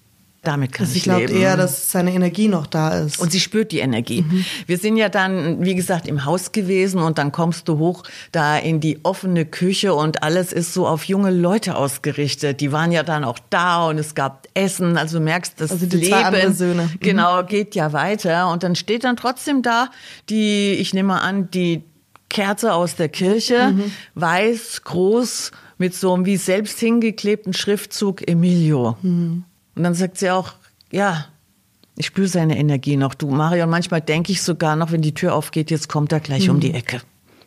Damit 0.43 0.71
kann 0.71 0.85
Also 0.87 0.93
ich 0.93 0.97
ich 0.97 1.03
glaube 1.03 1.27
leben. 1.27 1.39
eher, 1.39 1.55
dass 1.55 1.91
seine 1.91 2.11
Energie 2.13 2.47
noch 2.47 2.65
da 2.65 2.97
ist. 2.97 3.19
Und 3.19 3.31
sie 3.31 3.39
spürt 3.39 3.71
die 3.71 3.77
Energie. 3.77 4.25
Wir 4.65 4.79
sind 4.79 4.97
ja 4.97 5.07
dann, 5.07 5.63
wie 5.63 5.75
gesagt, 5.75 6.07
im 6.07 6.25
Haus 6.25 6.51
gewesen 6.51 6.99
und 6.99 7.19
dann 7.19 7.31
kommst 7.31 7.67
du 7.67 7.77
hoch 7.77 8.01
da 8.31 8.57
in 8.57 8.79
die 8.79 8.97
offene 9.03 9.45
Küche 9.45 9.93
und 9.93 10.23
alles 10.23 10.51
ist 10.51 10.73
so 10.73 10.87
auf 10.87 11.03
junge 11.03 11.29
Leute 11.29 11.75
ausgerichtet. 11.75 12.59
Die 12.59 12.71
waren 12.71 12.91
ja 12.91 13.03
dann 13.03 13.23
auch 13.23 13.37
da 13.51 13.87
und 13.87 13.99
es 13.99 14.15
gab 14.15 14.47
Essen. 14.55 14.97
Also 14.97 15.19
du 15.19 15.23
merkst, 15.23 15.61
das 15.61 15.69
Also 15.71 15.85
die 15.85 15.97
Leben 15.97 16.53
Söhne. 16.55 16.83
Mhm. 16.91 16.99
genau 16.99 17.43
geht 17.43 17.75
ja 17.75 17.93
weiter 17.93 18.51
und 18.51 18.63
dann 18.63 18.75
steht 18.75 19.03
dann 19.03 19.17
trotzdem 19.17 19.61
da 19.61 19.89
die, 20.29 20.71
ich 20.71 20.95
nehme 20.95 21.21
an, 21.21 21.51
die 21.51 21.83
Kerze 22.29 22.73
aus 22.73 22.95
der 22.95 23.09
Kirche, 23.09 23.73
Mhm. 23.75 23.91
weiß, 24.15 24.81
groß, 24.85 25.51
mit 25.77 25.93
so 25.93 26.13
einem 26.15 26.25
wie 26.25 26.37
selbst 26.37 26.79
hingeklebten 26.79 27.53
Schriftzug 27.53 28.27
Emilio. 28.27 28.97
Mhm. 29.03 29.43
Und 29.75 29.83
dann 29.83 29.93
sagt 29.93 30.17
sie 30.17 30.29
auch, 30.29 30.53
ja, 30.91 31.25
ich 31.97 32.05
spüre 32.07 32.27
seine 32.27 32.57
Energie 32.57 32.97
noch. 32.97 33.13
Du, 33.13 33.29
Marion, 33.29 33.69
manchmal 33.69 34.01
denke 34.01 34.31
ich 34.31 34.41
sogar 34.41 34.75
noch, 34.75 34.91
wenn 34.91 35.01
die 35.01 35.13
Tür 35.13 35.35
aufgeht, 35.35 35.71
jetzt 35.71 35.89
kommt 35.89 36.11
er 36.11 36.19
gleich 36.19 36.49
um 36.49 36.57
Mhm. 36.57 36.61
die 36.61 36.73
Ecke. 36.73 37.01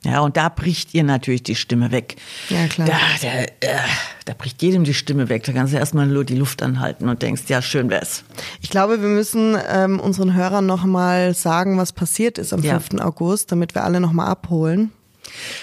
Ja, 0.04 0.20
und 0.20 0.36
da 0.36 0.50
bricht 0.50 0.92
ihr 0.92 1.02
natürlich 1.02 1.42
die 1.44 1.54
Stimme 1.54 1.90
weg. 1.90 2.16
Ja, 2.50 2.66
klar. 2.66 2.86
Da, 2.86 2.98
da, 3.22 3.28
äh, 3.66 3.78
da 4.26 4.34
bricht 4.34 4.60
jedem 4.60 4.84
die 4.84 4.92
Stimme 4.92 5.30
weg. 5.30 5.44
Da 5.44 5.52
kannst 5.52 5.72
du 5.72 5.78
erstmal 5.78 6.06
nur 6.06 6.24
die 6.26 6.34
Luft 6.36 6.62
anhalten 6.62 7.08
und 7.08 7.22
denkst, 7.22 7.44
ja, 7.48 7.62
schön 7.62 7.88
wär's. 7.88 8.22
Ich 8.60 8.68
glaube, 8.68 9.00
wir 9.00 9.08
müssen 9.08 9.56
ähm, 9.66 9.98
unseren 9.98 10.34
Hörern 10.34 10.66
nochmal 10.66 11.32
sagen, 11.32 11.78
was 11.78 11.92
passiert 11.94 12.36
ist 12.36 12.52
am 12.52 12.62
Ja. 12.62 12.78
5. 12.80 13.00
August, 13.02 13.50
damit 13.50 13.74
wir 13.74 13.82
alle 13.82 13.98
nochmal 13.98 14.26
abholen. 14.28 14.90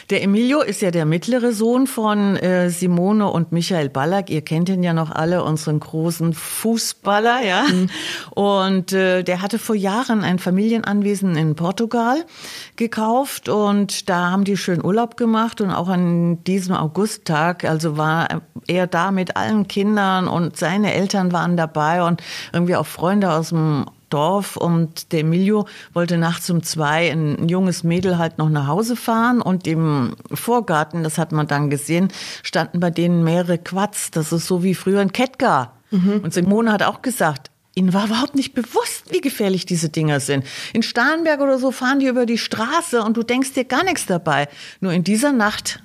Der 0.09 0.23
Emilio 0.23 0.61
ist 0.61 0.81
ja 0.81 0.91
der 0.91 1.05
mittlere 1.05 1.53
Sohn 1.53 1.87
von 1.87 2.35
äh, 2.37 2.69
Simone 2.69 3.27
und 3.29 3.51
Michael 3.51 3.89
Ballack. 3.89 4.29
Ihr 4.29 4.41
kennt 4.41 4.69
ihn 4.69 4.83
ja 4.83 4.93
noch 4.93 5.11
alle, 5.11 5.43
unseren 5.43 5.79
großen 5.79 6.33
Fußballer, 6.33 7.45
ja. 7.45 7.65
Und 8.31 8.93
äh, 8.93 9.23
der 9.23 9.41
hatte 9.41 9.59
vor 9.59 9.75
Jahren 9.75 10.23
ein 10.23 10.39
Familienanwesen 10.39 11.35
in 11.35 11.55
Portugal 11.55 12.25
gekauft 12.75 13.49
und 13.49 14.09
da 14.09 14.31
haben 14.31 14.43
die 14.43 14.57
schön 14.57 14.83
Urlaub 14.83 15.17
gemacht 15.17 15.61
und 15.61 15.71
auch 15.71 15.87
an 15.89 16.43
diesem 16.43 16.75
Augusttag, 16.75 17.65
also 17.65 17.97
war 17.97 18.41
er 18.67 18.87
da 18.87 19.11
mit 19.11 19.35
allen 19.35 19.67
Kindern 19.67 20.27
und 20.27 20.57
seine 20.57 20.93
Eltern 20.93 21.31
waren 21.31 21.57
dabei 21.57 22.03
und 22.03 22.21
irgendwie 22.53 22.75
auch 22.75 22.85
Freunde 22.85 23.31
aus 23.31 23.49
dem 23.49 23.85
Dorf 24.13 24.57
und 24.57 25.11
der 25.11 25.21
Emilio 25.21 25.67
wollte 25.93 26.17
nachts 26.17 26.49
um 26.49 26.63
zwei 26.63 27.11
ein, 27.11 27.49
junges 27.49 27.83
Mädel 27.83 28.17
halt 28.17 28.37
noch 28.37 28.49
nach 28.49 28.67
Hause 28.67 28.95
fahren 28.95 29.41
und 29.41 29.67
im 29.67 30.15
Vorgarten, 30.31 31.03
das 31.03 31.17
hat 31.17 31.31
man 31.31 31.47
dann 31.47 31.69
gesehen, 31.69 32.09
standen 32.43 32.79
bei 32.79 32.91
denen 32.91 33.23
mehrere 33.23 33.57
Quads. 33.57 34.11
Das 34.11 34.31
ist 34.31 34.47
so 34.47 34.63
wie 34.63 34.75
früher 34.75 35.01
ein 35.01 35.13
Kettgar. 35.13 35.77
Mhm. 35.91 36.21
Und 36.23 36.33
Simone 36.33 36.71
hat 36.71 36.83
auch 36.83 37.01
gesagt, 37.01 37.51
Ihnen 37.73 37.93
war 37.93 38.05
überhaupt 38.07 38.35
nicht 38.35 38.53
bewusst, 38.53 39.05
wie 39.11 39.21
gefährlich 39.21 39.65
diese 39.65 39.89
Dinger 39.89 40.19
sind. 40.19 40.45
In 40.73 40.83
Starnberg 40.83 41.39
oder 41.39 41.57
so 41.57 41.71
fahren 41.71 41.99
die 41.99 42.07
über 42.07 42.25
die 42.25 42.37
Straße 42.37 43.01
und 43.01 43.15
du 43.15 43.23
denkst 43.23 43.53
dir 43.53 43.63
gar 43.63 43.83
nichts 43.85 44.05
dabei. 44.05 44.49
Nur 44.81 44.91
in 44.91 45.05
dieser 45.05 45.31
Nacht, 45.31 45.81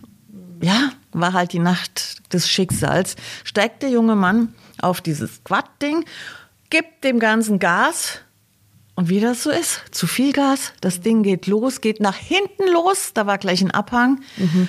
ja, 0.61 0.91
war 1.13 1.33
halt 1.33 1.53
die 1.53 1.61
Nacht 1.61 2.33
des 2.33 2.49
Schicksals, 2.49 3.15
steigt 3.45 3.83
der 3.83 3.91
junge 3.91 4.17
Mann 4.17 4.53
auf 4.81 5.01
dieses 5.01 5.45
Quad-Ding, 5.45 6.05
gibt 6.71 7.05
dem 7.05 7.19
Ganzen 7.19 7.59
Gas 7.59 8.21
und 8.95 9.09
wie 9.09 9.21
das 9.21 9.43
so 9.43 9.51
ist, 9.51 9.83
zu 9.91 10.07
viel 10.07 10.33
Gas, 10.33 10.73
das 10.81 11.01
Ding 11.01 11.23
geht 11.23 11.47
los, 11.47 11.81
geht 11.81 12.01
nach 12.01 12.17
hinten 12.17 12.71
los, 12.73 13.13
da 13.15 13.27
war 13.27 13.39
gleich 13.39 13.63
ein 13.63 13.71
Abhang. 13.71 14.21
Mhm 14.37 14.69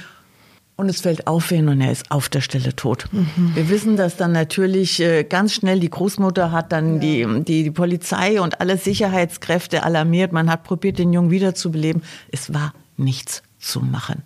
und 0.78 0.90
es 0.90 1.02
fällt 1.02 1.28
auf 1.28 1.52
ihn 1.52 1.68
und 1.68 1.82
er 1.82 1.92
ist 1.92 2.12
auf 2.12 2.30
der 2.30 2.42
Stelle 2.42 2.76
tot. 2.76 3.06
Mhm. 3.12 3.56
Wir 3.56 3.68
wissen, 3.70 3.98
dass 3.98 4.16
dann 4.16 4.32
natürlich 4.32 5.00
äh, 5.00 5.24
ganz 5.24 5.54
schnell 5.54 5.80
die 5.80 5.90
Großmutter 5.90 6.52
hat 6.52 6.72
dann 6.72 7.02
ja. 7.02 7.28
die, 7.28 7.44
die, 7.44 7.64
die 7.64 7.72
Polizei 7.72 8.40
und 8.40 8.62
alle 8.62 8.78
Sicherheitskräfte 8.78 9.84
alarmiert. 9.84 10.32
Man 10.32 10.52
hat 10.52 10.64
probiert, 10.64 11.00
den 11.00 11.12
Jungen 11.12 11.32
wiederzubeleben. 11.32 12.04
Es 12.32 12.54
war 12.54 12.74
nichts 12.96 13.42
zu 13.60 13.82
machen. 13.82 14.22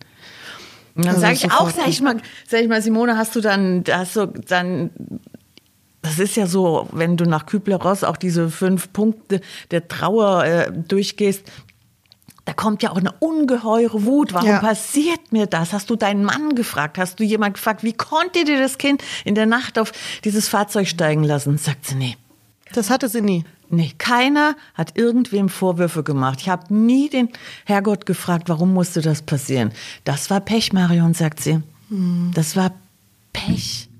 Und 0.93 1.05
dann 1.05 1.15
also 1.15 1.21
sage 1.21 1.33
ich 1.35 1.51
auch, 1.53 1.69
sag 1.69 1.87
ich 1.87 2.01
mal, 2.01 2.17
sag 2.45 2.61
ich 2.61 2.67
mal, 2.67 2.81
Simone, 2.81 3.17
hast 3.17 3.33
du 3.33 3.39
dann, 3.39 3.85
hast 3.89 4.17
du 4.17 4.25
dann 4.25 4.89
das 6.01 6.19
ist 6.19 6.35
ja 6.35 6.47
so, 6.47 6.87
wenn 6.91 7.17
du 7.17 7.25
nach 7.25 7.45
Kübler-Ross 7.45 8.03
auch 8.03 8.17
diese 8.17 8.49
fünf 8.49 8.91
Punkte 8.91 9.41
der 9.69 9.87
Trauer 9.87 10.43
äh, 10.45 10.71
durchgehst, 10.71 11.43
da 12.45 12.53
kommt 12.53 12.81
ja 12.81 12.91
auch 12.91 12.97
eine 12.97 13.11
ungeheure 13.19 14.03
Wut. 14.03 14.33
Warum 14.33 14.49
ja. 14.49 14.59
passiert 14.59 15.31
mir 15.31 15.45
das? 15.45 15.73
Hast 15.73 15.89
du 15.89 15.95
deinen 15.95 16.23
Mann 16.23 16.55
gefragt? 16.55 16.97
Hast 16.97 17.19
du 17.19 17.23
jemand 17.23 17.53
gefragt, 17.53 17.83
wie 17.83 17.93
konnte 17.93 18.43
dir 18.45 18.59
das 18.59 18.79
Kind 18.79 19.03
in 19.25 19.35
der 19.35 19.45
Nacht 19.45 19.77
auf 19.77 19.91
dieses 20.23 20.47
Fahrzeug 20.47 20.87
steigen 20.87 21.23
lassen? 21.23 21.57
Sagt 21.57 21.85
sie, 21.85 21.95
nee. 21.95 22.17
Das 22.73 22.89
hatte 22.89 23.09
sie 23.09 23.21
nie. 23.21 23.43
Nee, 23.69 23.93
keiner 23.97 24.55
hat 24.73 24.97
irgendwem 24.97 25.49
Vorwürfe 25.49 26.03
gemacht. 26.03 26.39
Ich 26.41 26.49
habe 26.49 26.73
nie 26.73 27.09
den 27.09 27.29
Herrgott 27.65 28.05
gefragt, 28.05 28.49
warum 28.49 28.73
musste 28.73 29.01
das 29.01 29.21
passieren. 29.21 29.71
Das 30.03 30.29
war 30.29 30.41
Pech, 30.41 30.73
Marion, 30.73 31.13
sagt 31.13 31.41
sie. 31.41 31.61
Hm. 31.89 32.31
Das 32.33 32.55
war 32.55 32.71
Pech. 33.33 33.90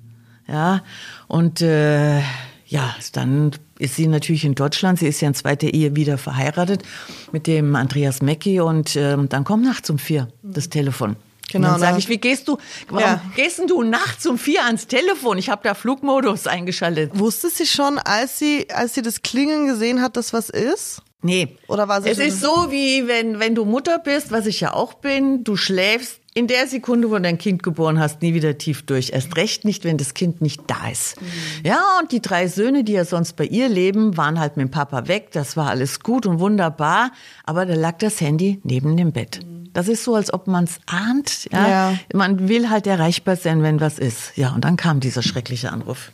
Ja, 0.52 0.84
und 1.28 1.62
äh, 1.62 2.20
ja, 2.68 2.96
dann 3.14 3.52
ist 3.80 3.96
sie 3.96 4.08
natürlich 4.08 4.44
in 4.44 4.54
Deutschland. 4.54 5.00
Sie 5.00 5.08
ist 5.08 5.22
ja 5.22 5.30
in 5.30 5.34
zweiter 5.34 5.68
Ehe 5.68 5.96
wieder 5.96 6.18
verheiratet 6.18 6.84
mit 7.32 7.48
dem 7.48 7.76
Andreas 7.76 8.22
Mecki 8.22 8.60
und 8.60 8.96
äh, 8.96 9.18
dann 9.30 9.44
kommt 9.46 9.64
nachts 9.64 9.90
um 9.90 9.98
vier 9.98 10.28
das 10.44 10.70
Telefon. 10.70 11.16
Genau. 11.52 11.68
Und 11.68 11.74
dann 11.74 11.80
sage 11.82 12.00
ich, 12.00 12.10
wie 12.10 12.18
gehst 12.18 12.48
du, 12.48 12.58
warum 12.90 13.04
ja. 13.04 13.22
gehst 13.36 13.60
denn 13.60 13.68
du 13.68 13.84
nachts 13.84 14.26
um 14.26 14.38
vier 14.38 14.66
ans 14.66 14.88
Telefon? 14.88 15.38
Ich 15.38 15.50
habe 15.50 15.62
da 15.64 15.74
Flugmodus 15.74 16.48
eingeschaltet. 16.48 17.12
Wusste 17.14 17.50
sie 17.50 17.66
schon, 17.66 17.98
als 17.98 18.40
sie, 18.40 18.68
als 18.74 18.94
sie 18.94 19.02
das 19.02 19.22
Klingeln 19.22 19.68
gesehen 19.68 20.02
hat, 20.02 20.16
dass 20.16 20.34
was 20.34 20.50
ist? 20.50 21.02
Nee. 21.22 21.58
Oder 21.68 21.88
war 21.88 22.02
sie 22.02 22.10
Es 22.10 22.18
ist 22.20 22.42
so, 22.42 22.68
wie 22.70 23.08
wenn, 23.08 23.40
wenn 23.40 23.54
du 23.54 23.66
Mutter 23.66 24.00
bist, 24.00 24.32
was 24.32 24.48
ich 24.48 24.62
ja 24.62 24.74
auch 24.74 24.96
bin, 24.96 25.44
du 25.44 25.56
schläfst 25.56 26.21
in 26.34 26.48
der 26.48 26.68
Sekunde, 26.68 27.10
wo 27.10 27.16
du 27.16 27.22
dein 27.22 27.38
Kind 27.38 27.62
geboren 27.62 28.00
hast, 28.00 28.22
nie 28.22 28.34
wieder 28.34 28.58
tief 28.58 28.84
durch. 28.84 29.12
Erst 29.12 29.36
recht 29.36 29.66
nicht, 29.66 29.84
wenn 29.84 29.98
das 29.98 30.14
Kind 30.14 30.42
nicht 30.42 30.62
da 30.68 30.90
ist. 30.90 31.22
Mhm. 31.22 31.28
Ja, 31.66 31.82
und 32.00 32.12
die 32.12 32.22
drei 32.22 32.48
Söhne, 32.48 32.84
die 32.84 32.94
ja 32.94 33.04
sonst 33.04 33.34
bei 33.34 33.46
ihr 33.46 33.68
leben, 33.68 34.16
waren 34.16 34.40
halt 34.40 34.56
mit 34.56 34.68
dem 34.68 34.72
Papa 34.72 35.08
weg. 35.08 35.32
Das 35.32 35.58
war 35.58 35.70
alles 35.70 36.00
gut 36.00 36.26
und 36.26 36.40
wunderbar. 36.40 37.12
Aber 37.44 37.66
da 37.66 37.74
lag 37.74 37.98
das 37.98 38.22
Handy 38.22 38.62
neben 38.64 38.96
dem 38.96 39.12
Bett. 39.12 39.42
Mhm. 39.44 39.70
Das 39.74 39.88
ist 39.88 40.04
so, 40.04 40.16
als 40.16 40.34
ob 40.34 40.48
man 40.48 40.66
es 40.66 40.80
ahnt. 40.86 41.50
Ja? 41.52 41.68
ja. 41.70 42.00
Man 42.14 42.48
will 42.48 42.70
halt 42.70 42.88
erreichbar 42.88 43.36
sein, 43.36 43.62
wenn 43.62 43.82
was 43.82 44.00
ist. 44.00 44.38
Ja, 44.38 44.54
und 44.54 44.64
dann 44.64 44.78
kam 44.78 45.00
dieser 45.00 45.24
schreckliche 45.24 45.72
Anruf. 45.72 46.12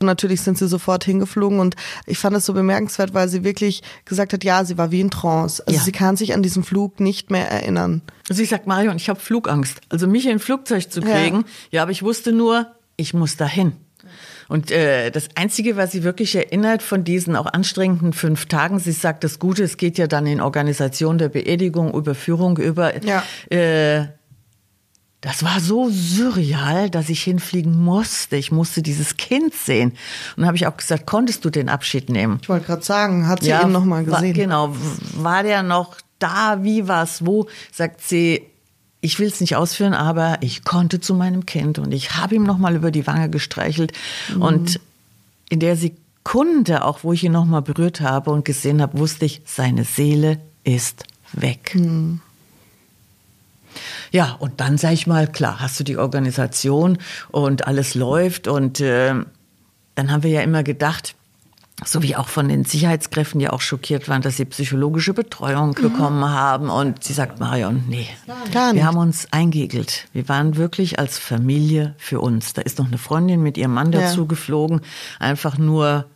Und 0.00 0.06
natürlich 0.06 0.40
sind 0.40 0.58
sie 0.58 0.68
sofort 0.68 1.04
hingeflogen 1.04 1.58
und 1.58 1.76
ich 2.06 2.18
fand 2.18 2.36
es 2.36 2.46
so 2.46 2.52
bemerkenswert, 2.52 3.14
weil 3.14 3.28
sie 3.28 3.44
wirklich 3.44 3.82
gesagt 4.04 4.32
hat, 4.32 4.44
ja, 4.44 4.64
sie 4.64 4.78
war 4.78 4.90
wie 4.90 5.00
in 5.00 5.10
Trance. 5.10 5.62
Also 5.66 5.78
ja. 5.78 5.84
sie 5.84 5.92
kann 5.92 6.16
sich 6.16 6.34
an 6.34 6.42
diesen 6.42 6.64
Flug 6.64 7.00
nicht 7.00 7.30
mehr 7.30 7.50
erinnern. 7.50 8.02
Also 8.28 8.42
ich 8.42 8.48
sag, 8.48 8.66
Marion, 8.66 8.96
ich 8.96 9.08
habe 9.08 9.20
Flugangst. 9.20 9.80
Also 9.88 10.06
mich 10.06 10.26
in 10.26 10.32
ein 10.32 10.38
Flugzeug 10.38 10.90
zu 10.90 11.00
kriegen, 11.00 11.38
ja. 11.38 11.44
ja, 11.70 11.82
aber 11.82 11.92
ich 11.92 12.02
wusste 12.02 12.32
nur, 12.32 12.66
ich 12.96 13.14
muss 13.14 13.36
dahin. 13.36 13.72
Und 14.48 14.70
äh, 14.70 15.10
das 15.10 15.28
Einzige, 15.34 15.76
was 15.76 15.92
sie 15.92 16.04
wirklich 16.04 16.34
erinnert 16.36 16.82
von 16.82 17.02
diesen 17.04 17.34
auch 17.36 17.46
anstrengenden 17.46 18.12
fünf 18.12 18.46
Tagen, 18.46 18.78
sie 18.78 18.92
sagt, 18.92 19.24
das 19.24 19.38
Gute, 19.38 19.64
es 19.64 19.76
geht 19.76 19.98
ja 19.98 20.06
dann 20.06 20.26
in 20.26 20.40
Organisation 20.40 21.18
der 21.18 21.28
Beerdigung, 21.28 21.92
Überführung 21.94 22.56
über 22.58 22.92
ja. 23.04 23.24
äh, 23.50 24.06
das 25.26 25.42
war 25.42 25.58
so 25.58 25.90
surreal, 25.90 26.88
dass 26.88 27.08
ich 27.08 27.20
hinfliegen 27.24 27.82
musste. 27.82 28.36
Ich 28.36 28.52
musste 28.52 28.80
dieses 28.80 29.16
Kind 29.16 29.54
sehen. 29.54 29.90
Und 29.90 29.96
dann 30.36 30.46
habe 30.46 30.56
ich 30.56 30.68
auch 30.68 30.76
gesagt, 30.76 31.04
konntest 31.04 31.44
du 31.44 31.50
den 31.50 31.68
Abschied 31.68 32.08
nehmen? 32.08 32.38
Ich 32.42 32.48
wollte 32.48 32.66
gerade 32.66 32.84
sagen, 32.84 33.26
hat 33.26 33.42
sie 33.42 33.48
ja, 33.48 33.62
ihn 33.62 33.72
noch 33.72 33.84
mal 33.84 34.04
gesehen? 34.04 34.22
War, 34.22 34.32
genau, 34.32 34.76
war 35.16 35.42
der 35.42 35.64
noch 35.64 35.96
da? 36.20 36.62
Wie 36.62 36.86
war's? 36.86 37.26
Wo? 37.26 37.48
Sagt 37.72 38.02
sie, 38.02 38.44
ich 39.00 39.18
will 39.18 39.26
es 39.26 39.40
nicht 39.40 39.56
ausführen, 39.56 39.94
aber 39.94 40.38
ich 40.42 40.62
konnte 40.62 41.00
zu 41.00 41.12
meinem 41.12 41.44
Kind 41.44 41.80
und 41.80 41.92
ich 41.92 42.14
habe 42.14 42.36
ihm 42.36 42.44
noch 42.44 42.58
mal 42.58 42.76
über 42.76 42.92
die 42.92 43.08
Wange 43.08 43.28
gestreichelt 43.28 43.94
mhm. 44.32 44.42
und 44.42 44.80
in 45.48 45.58
der 45.58 45.74
Sekunde, 45.74 46.84
auch 46.84 47.02
wo 47.02 47.12
ich 47.12 47.24
ihn 47.24 47.32
noch 47.32 47.46
mal 47.46 47.62
berührt 47.62 48.00
habe 48.00 48.30
und 48.30 48.44
gesehen 48.44 48.80
habe, 48.80 48.96
wusste 48.96 49.24
ich, 49.24 49.42
seine 49.44 49.82
Seele 49.82 50.38
ist 50.62 51.02
weg. 51.32 51.72
Mhm. 51.74 52.20
Ja, 54.12 54.36
und 54.38 54.60
dann 54.60 54.78
sag 54.78 54.92
ich 54.92 55.06
mal, 55.06 55.26
klar, 55.26 55.60
hast 55.60 55.78
du 55.80 55.84
die 55.84 55.96
Organisation 55.96 56.98
und 57.30 57.66
alles 57.66 57.94
läuft 57.94 58.48
und 58.48 58.80
äh, 58.80 59.14
dann 59.94 60.12
haben 60.12 60.22
wir 60.22 60.30
ja 60.30 60.42
immer 60.42 60.62
gedacht, 60.62 61.14
so 61.84 62.02
wie 62.02 62.16
auch 62.16 62.28
von 62.28 62.48
den 62.48 62.64
Sicherheitskräften, 62.64 63.38
die 63.38 63.50
auch 63.50 63.60
schockiert 63.60 64.08
waren, 64.08 64.22
dass 64.22 64.38
sie 64.38 64.46
psychologische 64.46 65.12
Betreuung 65.12 65.70
mhm. 65.76 65.82
bekommen 65.82 66.24
haben. 66.24 66.70
Und 66.70 67.04
sie 67.04 67.12
sagt, 67.12 67.38
Marion, 67.38 67.84
nee, 67.88 68.08
Gar 68.52 68.72
nicht. 68.72 68.76
wir 68.76 68.86
haben 68.86 68.96
uns 68.96 69.28
eingeegelt. 69.30 70.08
Wir 70.12 70.26
waren 70.28 70.56
wirklich 70.56 70.98
als 70.98 71.18
Familie 71.18 71.94
für 71.98 72.20
uns. 72.20 72.54
Da 72.54 72.62
ist 72.62 72.78
noch 72.78 72.86
eine 72.86 72.98
Freundin 72.98 73.42
mit 73.42 73.58
ihrem 73.58 73.74
Mann 73.74 73.92
dazu 73.92 74.22
ja. 74.22 74.26
geflogen, 74.26 74.80
einfach 75.18 75.58
nur 75.58 76.06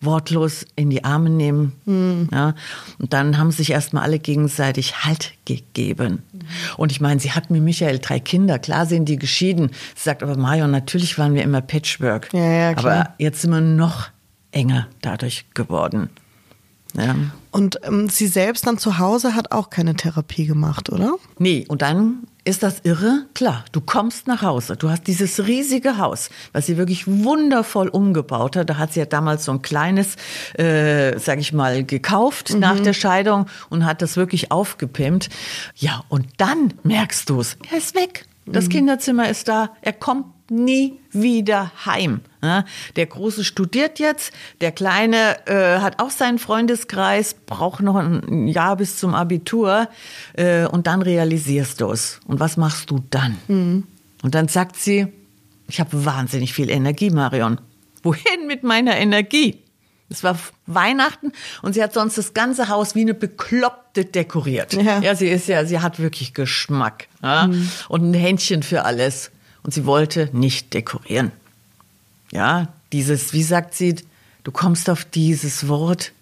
wortlos 0.00 0.64
in 0.76 0.90
die 0.90 1.04
Arme 1.04 1.30
nehmen. 1.30 1.72
Mhm. 1.84 2.28
Ja, 2.32 2.54
und 2.98 3.12
dann 3.12 3.38
haben 3.38 3.50
sich 3.50 3.70
erstmal 3.70 4.02
alle 4.02 4.18
gegenseitig 4.18 5.04
Halt 5.04 5.32
gegeben. 5.44 6.22
Mhm. 6.32 6.40
Und 6.76 6.92
ich 6.92 7.00
meine, 7.00 7.20
sie 7.20 7.32
hat 7.32 7.50
mit 7.50 7.62
Michael 7.62 7.98
drei 7.98 8.20
Kinder. 8.20 8.58
Klar 8.58 8.86
sind 8.86 9.08
die 9.08 9.16
geschieden. 9.16 9.70
Sie 9.94 10.02
sagt 10.02 10.22
aber, 10.22 10.36
Marion, 10.36 10.70
natürlich 10.70 11.18
waren 11.18 11.34
wir 11.34 11.42
immer 11.42 11.60
Patchwork. 11.60 12.32
Ja, 12.32 12.50
ja, 12.50 12.74
klar. 12.74 13.00
Aber 13.00 13.14
jetzt 13.18 13.42
sind 13.42 13.50
wir 13.50 13.60
noch 13.60 14.08
enger 14.52 14.86
dadurch 15.02 15.46
geworden. 15.54 16.10
Ja. 16.94 17.14
Und 17.50 17.80
ähm, 17.84 18.08
sie 18.08 18.26
selbst 18.26 18.66
dann 18.66 18.78
zu 18.78 18.98
Hause 18.98 19.34
hat 19.34 19.52
auch 19.52 19.70
keine 19.70 19.94
Therapie 19.96 20.46
gemacht, 20.46 20.90
oder? 20.90 21.16
Nee, 21.38 21.64
und 21.68 21.82
dann 21.82 22.26
ist 22.46 22.62
das 22.62 22.80
irre? 22.84 23.26
Klar, 23.34 23.64
du 23.72 23.80
kommst 23.80 24.26
nach 24.26 24.42
Hause, 24.42 24.76
du 24.76 24.88
hast 24.88 25.06
dieses 25.06 25.46
riesige 25.46 25.98
Haus, 25.98 26.30
was 26.52 26.66
sie 26.66 26.76
wirklich 26.76 27.06
wundervoll 27.06 27.88
umgebaut 27.88 28.56
hat. 28.56 28.70
Da 28.70 28.78
hat 28.78 28.92
sie 28.92 29.00
ja 29.00 29.06
damals 29.06 29.44
so 29.44 29.52
ein 29.52 29.62
kleines, 29.62 30.16
äh, 30.54 31.18
sag 31.18 31.40
ich 31.40 31.52
mal, 31.52 31.84
gekauft 31.84 32.54
mhm. 32.54 32.60
nach 32.60 32.78
der 32.78 32.92
Scheidung 32.92 33.46
und 33.68 33.84
hat 33.84 34.00
das 34.00 34.16
wirklich 34.16 34.52
aufgepimpt. 34.52 35.28
Ja, 35.74 36.04
und 36.08 36.26
dann 36.36 36.74
merkst 36.84 37.28
du 37.28 37.40
es, 37.40 37.58
er 37.70 37.78
ist 37.78 37.96
weg. 37.96 38.26
Das 38.46 38.66
mhm. 38.66 38.70
Kinderzimmer 38.70 39.28
ist 39.28 39.48
da, 39.48 39.70
er 39.82 39.92
kommt 39.92 40.26
nie 40.50 40.98
wieder 41.10 41.72
heim. 41.84 42.20
Der 42.94 43.06
Große 43.06 43.44
studiert 43.44 43.98
jetzt, 43.98 44.32
der 44.60 44.70
Kleine 44.70 45.36
äh, 45.46 45.80
hat 45.80 46.00
auch 46.00 46.10
seinen 46.10 46.38
Freundeskreis, 46.38 47.34
braucht 47.34 47.80
noch 47.80 47.96
ein 47.96 48.46
Jahr 48.46 48.76
bis 48.76 48.98
zum 48.98 49.14
Abitur 49.14 49.88
äh, 50.34 50.66
und 50.66 50.86
dann 50.86 51.02
realisierst 51.02 51.80
du 51.80 51.90
es. 51.90 52.20
Und 52.26 52.38
was 52.38 52.56
machst 52.56 52.90
du 52.90 53.02
dann? 53.10 53.36
Mhm. 53.48 53.84
Und 54.22 54.34
dann 54.34 54.48
sagt 54.48 54.76
sie, 54.76 55.08
ich 55.68 55.80
habe 55.80 56.04
wahnsinnig 56.04 56.52
viel 56.52 56.70
Energie, 56.70 57.10
Marion. 57.10 57.60
Wohin 58.02 58.46
mit 58.46 58.62
meiner 58.62 58.96
Energie? 58.96 59.62
Es 60.08 60.22
war 60.22 60.38
Weihnachten 60.66 61.32
und 61.62 61.72
sie 61.72 61.82
hat 61.82 61.92
sonst 61.92 62.16
das 62.16 62.32
ganze 62.32 62.68
Haus 62.68 62.94
wie 62.94 63.00
eine 63.00 63.14
Bekloppte 63.14 64.04
dekoriert. 64.04 64.72
Ja, 64.74 65.00
ja 65.00 65.16
sie 65.16 65.28
ist 65.28 65.48
ja, 65.48 65.64
sie 65.64 65.80
hat 65.80 65.98
wirklich 65.98 66.32
Geschmack 66.32 67.08
ja? 67.22 67.48
Mhm. 67.48 67.68
und 67.88 68.10
ein 68.10 68.14
Händchen 68.14 68.62
für 68.62 68.84
alles 68.84 69.32
und 69.66 69.72
sie 69.72 69.84
wollte 69.84 70.30
nicht 70.32 70.72
dekorieren. 70.74 71.32
Ja, 72.30 72.68
dieses, 72.92 73.32
wie 73.32 73.42
sagt 73.42 73.74
sie, 73.74 73.96
du 74.44 74.52
kommst 74.52 74.88
auf 74.88 75.04
dieses 75.04 75.66
Wort, 75.66 76.12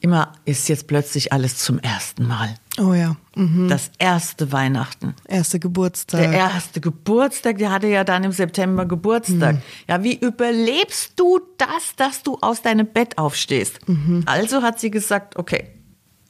immer 0.00 0.34
ist 0.44 0.68
jetzt 0.68 0.86
plötzlich 0.86 1.32
alles 1.32 1.56
zum 1.56 1.78
ersten 1.78 2.26
Mal. 2.28 2.54
Oh 2.78 2.92
ja. 2.92 3.16
Mhm. 3.34 3.68
Das 3.68 3.90
erste 3.98 4.52
Weihnachten. 4.52 5.14
Erste 5.26 5.58
Geburtstag. 5.58 6.20
Der 6.20 6.32
erste 6.32 6.82
Geburtstag, 6.82 7.56
der 7.56 7.72
hatte 7.72 7.86
ja 7.86 8.04
dann 8.04 8.24
im 8.24 8.32
September 8.32 8.84
Geburtstag. 8.84 9.62
Ja, 9.88 10.02
wie 10.02 10.14
überlebst 10.14 11.14
du 11.16 11.40
das, 11.56 11.96
dass 11.96 12.22
du 12.22 12.36
aus 12.42 12.60
deinem 12.60 12.86
Bett 12.86 13.16
aufstehst? 13.16 13.78
Also 14.26 14.60
hat 14.60 14.80
sie 14.80 14.90
gesagt, 14.90 15.36
okay, 15.36 15.70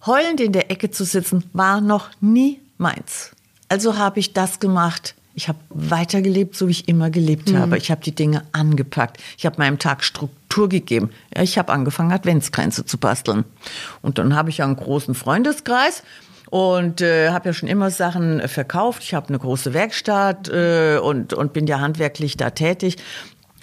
heulend 0.06 0.40
in 0.40 0.52
der 0.52 0.70
Ecke 0.70 0.92
zu 0.92 1.04
sitzen, 1.04 1.42
war 1.52 1.80
noch 1.80 2.10
nie 2.20 2.60
meins. 2.78 3.32
Also 3.68 3.98
habe 3.98 4.20
ich 4.20 4.32
das 4.32 4.60
gemacht. 4.60 5.16
Ich 5.34 5.48
habe 5.48 5.58
weitergelebt, 5.70 6.54
so 6.56 6.68
wie 6.68 6.72
ich 6.72 6.88
immer 6.88 7.10
gelebt 7.10 7.52
habe. 7.54 7.76
Ich 7.76 7.90
habe 7.90 8.00
die 8.02 8.14
Dinge 8.14 8.44
angepackt. 8.52 9.18
Ich 9.36 9.46
habe 9.46 9.56
meinem 9.58 9.78
Tag 9.78 10.04
Struktur 10.04 10.68
gegeben. 10.68 11.10
Ja, 11.34 11.42
ich 11.42 11.58
habe 11.58 11.72
angefangen, 11.72 12.12
Adventskränze 12.12 12.84
zu 12.84 12.98
basteln. 12.98 13.44
Und 14.00 14.18
dann 14.18 14.36
habe 14.36 14.50
ich 14.50 14.58
ja 14.58 14.64
einen 14.64 14.76
großen 14.76 15.14
Freundeskreis 15.14 16.04
und 16.50 17.00
äh, 17.00 17.30
habe 17.30 17.48
ja 17.48 17.52
schon 17.52 17.68
immer 17.68 17.90
Sachen 17.90 18.38
äh, 18.38 18.46
verkauft. 18.46 19.02
Ich 19.02 19.12
habe 19.12 19.28
eine 19.28 19.40
große 19.40 19.74
Werkstatt 19.74 20.48
äh, 20.48 20.98
und, 20.98 21.32
und 21.32 21.52
bin 21.52 21.66
ja 21.66 21.80
handwerklich 21.80 22.36
da 22.36 22.50
tätig. 22.50 22.98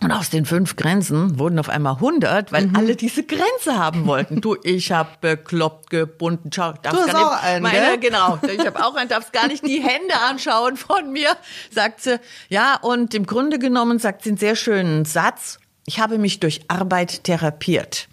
Und 0.04 0.12
aus 0.12 0.32
den 0.32 0.46
fünf 0.46 0.78
Grenzen 0.78 1.38
wurden 1.38 1.60
auf 1.60 1.70
einmal 1.70 1.94
100, 1.96 2.52
weil 2.52 2.72
alle 2.74 2.96
diese 2.96 3.24
Grenze 3.24 3.78
haben 3.78 4.08
wollten. 4.08 4.42
Du, 4.42 4.58
ich 4.64 4.92
habe 4.92 5.10
bekloppt 5.22 5.92
gebunden. 5.92 6.50
Schau, 6.54 6.74
darfst 6.82 7.00
Du 7.00 7.04
hast 7.04 7.14
gar 7.14 7.34
nicht 7.36 7.44
einen, 7.44 7.64
meine? 7.64 8.00
Genau, 8.00 8.40
ich 8.42 8.66
habe 8.66 8.84
auch 8.84 8.96
einen, 8.96 9.10
darfst 9.10 9.32
gar 9.32 9.48
nicht 9.48 9.66
die 9.66 9.80
Hände 9.80 10.16
anschauen 10.28 10.76
von 10.76 11.12
mir, 11.12 11.30
sagt 11.70 12.02
sie. 12.02 12.20
Ja, 12.50 12.78
und 12.82 13.14
im 13.14 13.28
Grunde 13.28 13.60
genommen 13.60 14.00
sagt 14.00 14.24
sie 14.24 14.30
einen 14.30 14.38
sehr 14.38 14.56
schönen 14.56 15.06
Satz. 15.06 15.60
Ich 15.86 16.00
habe 16.00 16.18
mich 16.18 16.40
durch 16.40 16.62
Arbeit 16.68 17.24
therapiert. 17.24 18.08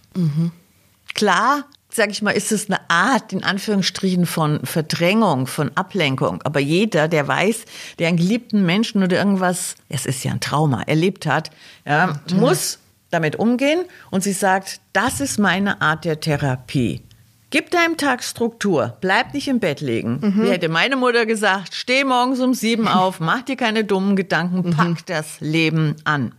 Klar, 1.14 1.64
sag 1.98 2.10
ich 2.10 2.22
mal, 2.22 2.30
ist 2.30 2.52
es 2.52 2.70
eine 2.70 2.78
Art, 2.88 3.32
in 3.32 3.44
Anführungsstrichen, 3.44 4.24
von 4.24 4.64
Verdrängung, 4.64 5.46
von 5.46 5.70
Ablenkung. 5.74 6.40
Aber 6.44 6.60
jeder, 6.60 7.08
der 7.08 7.28
weiß, 7.28 7.64
der 7.98 8.08
einen 8.08 8.16
geliebten 8.16 8.64
Menschen 8.64 9.02
oder 9.02 9.18
irgendwas, 9.18 9.74
es 9.90 10.06
ist 10.06 10.24
ja 10.24 10.32
ein 10.32 10.40
Trauma, 10.40 10.82
erlebt 10.82 11.26
hat, 11.26 11.50
ja, 11.84 12.20
muss 12.32 12.78
damit 13.10 13.36
umgehen. 13.36 13.84
Und 14.10 14.22
sie 14.22 14.32
sagt, 14.32 14.80
das 14.92 15.20
ist 15.20 15.38
meine 15.38 15.82
Art 15.82 16.04
der 16.04 16.20
Therapie. 16.20 17.02
Gib 17.50 17.70
deinem 17.70 17.96
Tag 17.96 18.22
Struktur, 18.22 18.96
bleib 19.00 19.34
nicht 19.34 19.48
im 19.48 19.58
Bett 19.58 19.80
liegen. 19.80 20.20
Wie 20.44 20.50
hätte 20.50 20.68
meine 20.68 20.96
Mutter 20.96 21.26
gesagt, 21.26 21.74
steh 21.74 22.04
morgens 22.04 22.40
um 22.40 22.54
sieben 22.54 22.86
auf, 22.88 23.20
mach 23.20 23.42
dir 23.42 23.56
keine 23.56 23.84
dummen 23.84 24.16
Gedanken, 24.16 24.70
pack 24.70 25.04
das 25.06 25.40
Leben 25.40 25.96
an. 26.04 26.32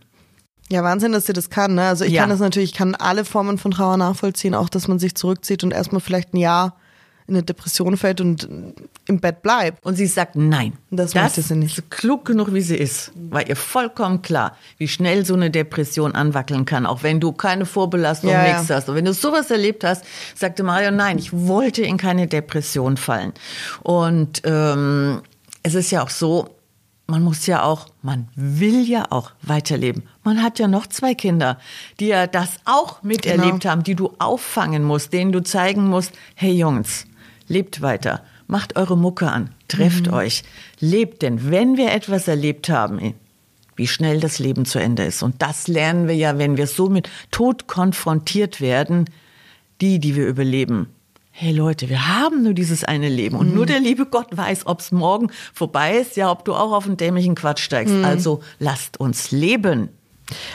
Ja, 0.70 0.82
Wahnsinn, 0.84 1.12
dass 1.12 1.26
sie 1.26 1.32
das 1.32 1.50
kann. 1.50 1.74
Ne? 1.74 1.82
Also 1.82 2.04
ich 2.04 2.12
Ja. 2.12 2.22
kann 2.22 2.30
das 2.30 2.40
natürlich, 2.40 2.70
ich 2.72 2.76
kann 2.76 2.94
alle 2.94 3.24
Formen 3.24 3.58
von 3.58 3.70
Trauer 3.72 3.96
nachvollziehen, 3.96 4.54
auch 4.54 4.68
dass 4.68 4.86
man 4.88 4.98
sich 4.98 5.14
zurückzieht 5.14 5.64
und 5.64 5.72
erstmal 5.72 6.00
vielleicht 6.00 6.32
ein 6.34 6.38
Jahr 6.38 6.76
in 7.26 7.36
eine 7.36 7.44
Depression 7.44 7.96
fällt 7.96 8.20
und 8.20 8.48
im 9.06 9.20
Bett 9.20 9.42
bleibt. 9.42 9.84
Und 9.86 9.94
sie 9.94 10.06
sagt 10.06 10.34
nein. 10.34 10.72
Das 10.90 11.14
möchte 11.14 11.42
sie 11.42 11.54
nicht. 11.54 11.78
ist 11.78 11.88
klug 11.90 12.24
genug, 12.24 12.52
wie 12.52 12.60
sie 12.60 12.74
ist. 12.76 13.12
War 13.30 13.46
ihr 13.48 13.54
vollkommen 13.54 14.20
klar, 14.22 14.56
wie 14.78 14.88
schnell 14.88 15.24
so 15.24 15.34
eine 15.34 15.48
Depression 15.50 16.12
anwackeln 16.16 16.64
kann. 16.64 16.86
Auch 16.86 17.04
wenn 17.04 17.20
du 17.20 17.30
keine 17.30 17.66
Vorbelastung, 17.66 18.30
Ja, 18.30 18.44
ja. 18.44 18.52
nichts 18.54 18.68
hast. 18.70 18.88
Und 18.88 18.96
wenn 18.96 19.04
du 19.04 19.12
sowas 19.12 19.48
erlebt 19.50 19.84
hast, 19.84 20.04
sagte 20.34 20.64
Mario, 20.64 20.90
nein, 20.90 21.18
ich 21.18 21.32
wollte 21.32 21.82
in 21.82 21.98
keine 21.98 22.26
Depression 22.26 22.96
fallen. 22.96 23.32
Und 23.84 24.42
ähm, 24.44 25.20
es 25.62 25.74
ist 25.74 25.92
ja 25.92 26.02
auch 26.02 26.10
so, 26.10 26.48
man 27.06 27.22
muss 27.22 27.46
ja 27.46 27.62
auch, 27.62 27.86
man 28.02 28.28
will 28.34 28.82
ja 28.88 29.06
auch 29.10 29.30
weiterleben. 29.42 30.02
Man 30.30 30.44
hat 30.44 30.60
ja 30.60 30.68
noch 30.68 30.86
zwei 30.86 31.16
Kinder, 31.16 31.58
die 31.98 32.06
ja 32.06 32.28
das 32.28 32.58
auch 32.64 33.02
miterlebt 33.02 33.64
haben, 33.64 33.82
die 33.82 33.96
du 33.96 34.12
auffangen 34.20 34.84
musst, 34.84 35.12
denen 35.12 35.32
du 35.32 35.42
zeigen 35.42 35.88
musst, 35.88 36.12
hey 36.36 36.52
Jungs, 36.52 37.08
lebt 37.48 37.82
weiter, 37.82 38.22
macht 38.46 38.76
eure 38.76 38.96
Mucke 38.96 39.28
an, 39.28 39.50
trefft 39.66 40.06
euch, 40.12 40.44
lebt, 40.78 41.22
denn 41.22 41.50
wenn 41.50 41.76
wir 41.76 41.90
etwas 41.90 42.28
erlebt 42.28 42.68
haben, 42.68 43.14
wie 43.74 43.88
schnell 43.88 44.20
das 44.20 44.38
Leben 44.38 44.66
zu 44.66 44.78
Ende 44.78 45.02
ist. 45.02 45.24
Und 45.24 45.42
das 45.42 45.66
lernen 45.66 46.06
wir 46.06 46.14
ja, 46.14 46.38
wenn 46.38 46.56
wir 46.56 46.68
so 46.68 46.88
mit 46.88 47.10
Tod 47.32 47.66
konfrontiert 47.66 48.60
werden, 48.60 49.06
die, 49.80 49.98
die 49.98 50.14
wir 50.14 50.28
überleben. 50.28 50.90
Hey 51.32 51.52
Leute, 51.52 51.88
wir 51.88 52.06
haben 52.06 52.44
nur 52.44 52.54
dieses 52.54 52.84
eine 52.84 53.08
Leben 53.08 53.36
und 53.36 53.52
nur 53.52 53.66
der 53.66 53.80
liebe 53.80 54.06
Gott 54.06 54.28
weiß, 54.30 54.66
ob 54.66 54.78
es 54.78 54.92
morgen 54.92 55.32
vorbei 55.52 55.96
ist, 55.96 56.16
ja, 56.16 56.30
ob 56.30 56.44
du 56.44 56.54
auch 56.54 56.70
auf 56.70 56.86
einen 56.86 56.98
dämlichen 56.98 57.34
Quatsch 57.34 57.64
steigst. 57.64 57.94
Also 58.04 58.42
lasst 58.60 59.00
uns 59.00 59.32
leben. 59.32 59.88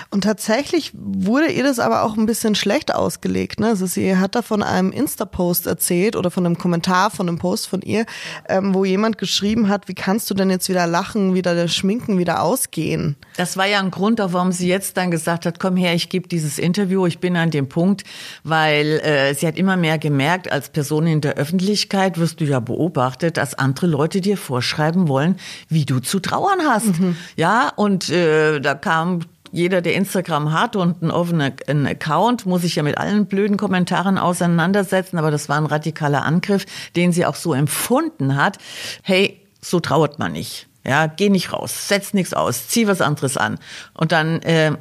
Und 0.10 0.24
tatsächlich 0.24 0.91
wurde 0.94 1.51
ihr 1.51 1.64
das 1.64 1.79
aber 1.79 2.03
auch 2.03 2.18
ein 2.18 2.25
bisschen 2.25 2.55
schlecht 2.55 2.94
ausgelegt. 2.94 3.59
Ne? 3.59 3.68
Also 3.68 3.85
sie 3.85 4.18
hat 4.18 4.35
da 4.35 4.42
von 4.42 4.64
einem 4.64 4.92
Insta-Post 4.92 5.68
erzählt 5.68 6.16
oder 6.16 6.31
von 6.31 6.46
einem 6.46 6.57
Kommentar 6.57 7.11
von 7.11 7.27
einem 7.27 7.38
Post 7.38 7.68
von 7.68 7.81
ihr, 7.81 8.05
ähm, 8.50 8.74
wo 8.74 8.85
jemand 8.85 9.18
geschrieben 9.18 9.70
hat, 9.70 9.88
wie 9.88 9.94
kannst 9.94 10.29
du 10.29 10.33
denn 10.33 10.50
jetzt 10.50 10.70
wieder 10.70 10.88
lachen, 10.88 11.33
wieder 11.33 11.55
das 11.55 11.74
Schminken, 11.74 12.18
wieder 12.18 12.42
ausgehen? 12.42 13.16
Das 13.38 13.57
war 13.57 13.66
ja 13.66 13.79
ein 13.79 13.92
Grund, 13.92 14.22
auch 14.22 14.33
warum 14.33 14.51
sie 14.51 14.68
jetzt 14.68 14.98
dann 14.98 15.11
gesagt 15.11 15.46
hat, 15.46 15.59
komm 15.59 15.77
her, 15.77 15.94
ich 15.94 16.09
gebe 16.09 16.27
dieses 16.27 16.57
Interview, 16.57 17.05
ich 17.05 17.20
bin 17.20 17.35
an 17.38 17.51
dem 17.51 17.70
Punkt, 17.70 18.03
weil 18.44 19.00
äh, 19.00 19.33
sie 19.33 19.48
hat 19.48 19.57
immer 19.57 19.77
mehr 19.77 19.98
gemerkt, 19.98 20.51
als 20.51 20.70
Person 20.70 21.07
in 21.07 21.22
der 21.22 21.35
Öffentlichkeit 21.35 22.20
wirst 22.20 22.42
du 22.42 22.46
ja 22.46 22.59
beobachtet, 22.59 23.38
dass 23.38 23.53
andere 23.55 23.88
Leute 23.88 24.22
dir 24.22 24.38
vorschreiben 24.38 25.07
wollen, 25.07 25.38
wie 25.70 25.85
du 25.85 26.00
zu 26.00 26.20
trauern 26.20 26.59
hast. 26.68 26.85
Ja, 27.35 27.72
und 27.75 28.09
äh, 28.09 28.59
da 28.59 28.75
kam 28.75 29.22
jeder, 29.55 29.81
der 29.81 29.96
Instagram 29.96 30.51
hat 30.51 30.75
und 30.75 31.01
einen 31.01 31.11
offenen 31.11 31.53
einen 31.68 31.87
Account, 31.87 32.46
muss 32.46 32.63
sich 32.63 32.75
ja 32.75 32.83
mit 32.83 32.98
allen 32.98 33.25
blöden 33.25 33.55
Kommentaren 33.55 34.18
auseinandersetzen, 34.18 35.18
aber 35.18 35.31
das 35.31 35.48
war 35.48 35.57
ein 35.57 35.65
radikaler 35.65 36.25
Angriff, 36.25 36.65
den 36.98 37.13
sie 37.13 37.25
auch 37.25 37.35
so 37.35 37.53
empfunden 37.53 38.35
hat. 38.35 38.57
Hey, 39.01 39.41
so 39.61 39.79
trauert 39.79 40.20
man 40.20 40.33
nicht. 40.33 40.68
Ja, 40.85 41.07
geh 41.07 41.29
nicht 41.29 41.53
raus, 41.53 41.87
setz 41.87 42.13
nichts 42.13 42.33
aus, 42.33 42.68
zieh 42.68 42.85
was 42.85 43.00
anderes 43.00 43.37
an. 43.37 43.57
Und 43.94 44.11
dann 44.11 44.41
äh, 44.41 44.74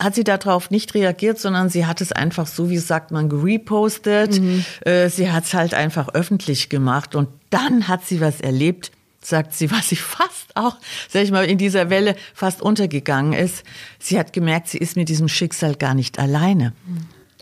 hat 0.00 0.16
sie 0.16 0.24
darauf 0.24 0.70
nicht 0.70 0.94
reagiert, 0.94 1.38
sondern 1.38 1.70
sie 1.70 1.86
hat 1.86 2.00
es 2.00 2.12
einfach 2.12 2.48
so, 2.48 2.68
wie 2.68 2.78
sagt 2.78 3.12
man, 3.12 3.28
gerepostet. 3.28 4.40
Äh, 4.84 5.08
sie 5.08 5.30
hat 5.30 5.44
es 5.44 5.54
halt 5.54 5.72
einfach 5.72 6.08
öffentlich 6.14 6.68
gemacht 6.68 7.14
und 7.14 7.28
dann 7.50 7.86
hat 7.86 8.04
sie 8.04 8.20
was 8.20 8.40
erlebt, 8.40 8.90
sagt 9.28 9.54
sie, 9.54 9.70
was 9.70 9.88
sie 9.88 9.96
fast 9.96 10.54
auch, 10.56 10.76
sag 11.08 11.22
ich 11.22 11.30
mal, 11.30 11.44
in 11.44 11.58
dieser 11.58 11.90
Welle 11.90 12.16
fast 12.34 12.62
untergegangen 12.62 13.32
ist. 13.32 13.64
Sie 13.98 14.18
hat 14.18 14.32
gemerkt, 14.32 14.68
sie 14.68 14.78
ist 14.78 14.96
mit 14.96 15.08
diesem 15.08 15.28
Schicksal 15.28 15.74
gar 15.74 15.94
nicht 15.94 16.18
alleine. 16.18 16.72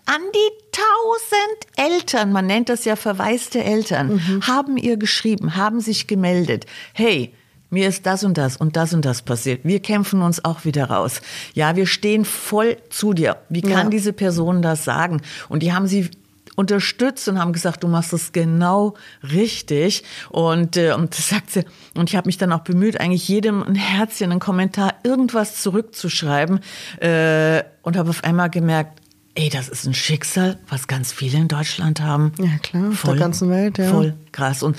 An 0.07 0.20
die 0.35 0.51
tausend 0.73 1.92
Eltern, 1.94 2.33
man 2.33 2.47
nennt 2.47 2.68
das 2.68 2.85
ja 2.85 2.97
verwaiste 2.97 3.62
Eltern, 3.64 4.42
haben 4.47 4.77
ihr 4.77 4.97
geschrieben, 4.97 5.57
haben 5.57 5.81
sich 5.81 6.07
gemeldet. 6.07 6.66
Hey, 6.92 7.33
mir 7.70 7.88
ist 7.88 8.05
das 8.07 8.23
und 8.23 8.37
das 8.38 8.57
und 8.57 8.77
das 8.77 8.92
und 8.94 9.05
das 9.05 9.23
passiert. 9.23 9.61
Wir 9.64 9.81
kämpfen 9.81 10.23
uns 10.23 10.44
auch 10.44 10.64
wieder 10.64 10.85
raus. 10.90 11.20
Ja, 11.55 11.75
wir 11.75 11.87
stehen 11.87 12.25
voll 12.25 12.77
zu 12.90 13.14
dir. 13.14 13.38
Wie 13.49 13.62
kann 13.62 13.70
Ja. 13.87 13.88
diese 13.90 14.12
Person 14.12 14.62
das 14.62 14.85
sagen? 14.85 15.23
Und 15.49 15.62
die 15.62 15.73
haben 15.73 15.87
sie 15.87 16.11
unterstützt 16.57 17.29
und 17.29 17.38
haben 17.38 17.53
gesagt, 17.53 17.83
du 17.83 17.88
machst 17.88 18.12
es 18.12 18.33
genau 18.33 18.95
richtig. 19.23 20.05
Und, 20.31 20.77
äh, 20.77 20.93
und 20.93 21.17
das 21.17 21.29
sagt 21.29 21.51
sie. 21.51 21.64
Und 21.97 22.11
ich 22.11 22.17
habe 22.17 22.29
mich 22.29 22.38
dann 22.38 22.53
auch 22.53 22.61
bemüht, 22.61 23.01
eigentlich 23.01 23.29
jedem 23.29 23.62
ein 23.62 23.75
Herzchen, 23.75 24.31
einen 24.31 24.40
Kommentar, 24.40 24.95
irgendwas 25.03 25.62
zurückzuschreiben. 25.62 26.61
Äh, 27.01 27.62
und 27.83 27.97
habe 27.97 28.11
auf 28.11 28.25
einmal 28.25 28.51
gemerkt, 28.51 29.01
ey, 29.35 29.49
das 29.49 29.69
ist 29.69 29.87
ein 29.87 29.95
Schicksal, 29.95 30.59
was 30.69 30.87
ganz 30.87 31.12
viele 31.12 31.38
in 31.38 31.49
Deutschland 31.49 32.01
haben. 32.01 32.33
Ja, 32.38 32.59
klar, 32.62 32.90
auf 32.90 33.03
der 33.03 33.17
ganzen 33.17 33.51
Welt, 33.51 33.79
ja. 33.79 33.90
Voll 33.90 34.14
krass. 34.33 34.62
Und 34.62 34.77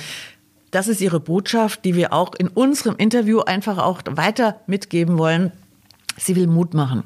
das 0.72 0.88
ist 0.88 1.02
ihre 1.02 1.20
Botschaft, 1.20 1.86
die 1.86 1.96
wir 1.96 2.14
auch 2.14 2.34
in 2.36 2.48
unserem 2.48 2.96
Interview 2.98 3.42
einfach 3.42 3.78
auch 3.78 4.02
weiter 4.10 4.60
mitgeben 4.68 5.18
wollen. 5.18 5.52
Sie 6.18 6.36
will 6.36 6.48
Mut 6.48 6.74
machen. 6.74 7.04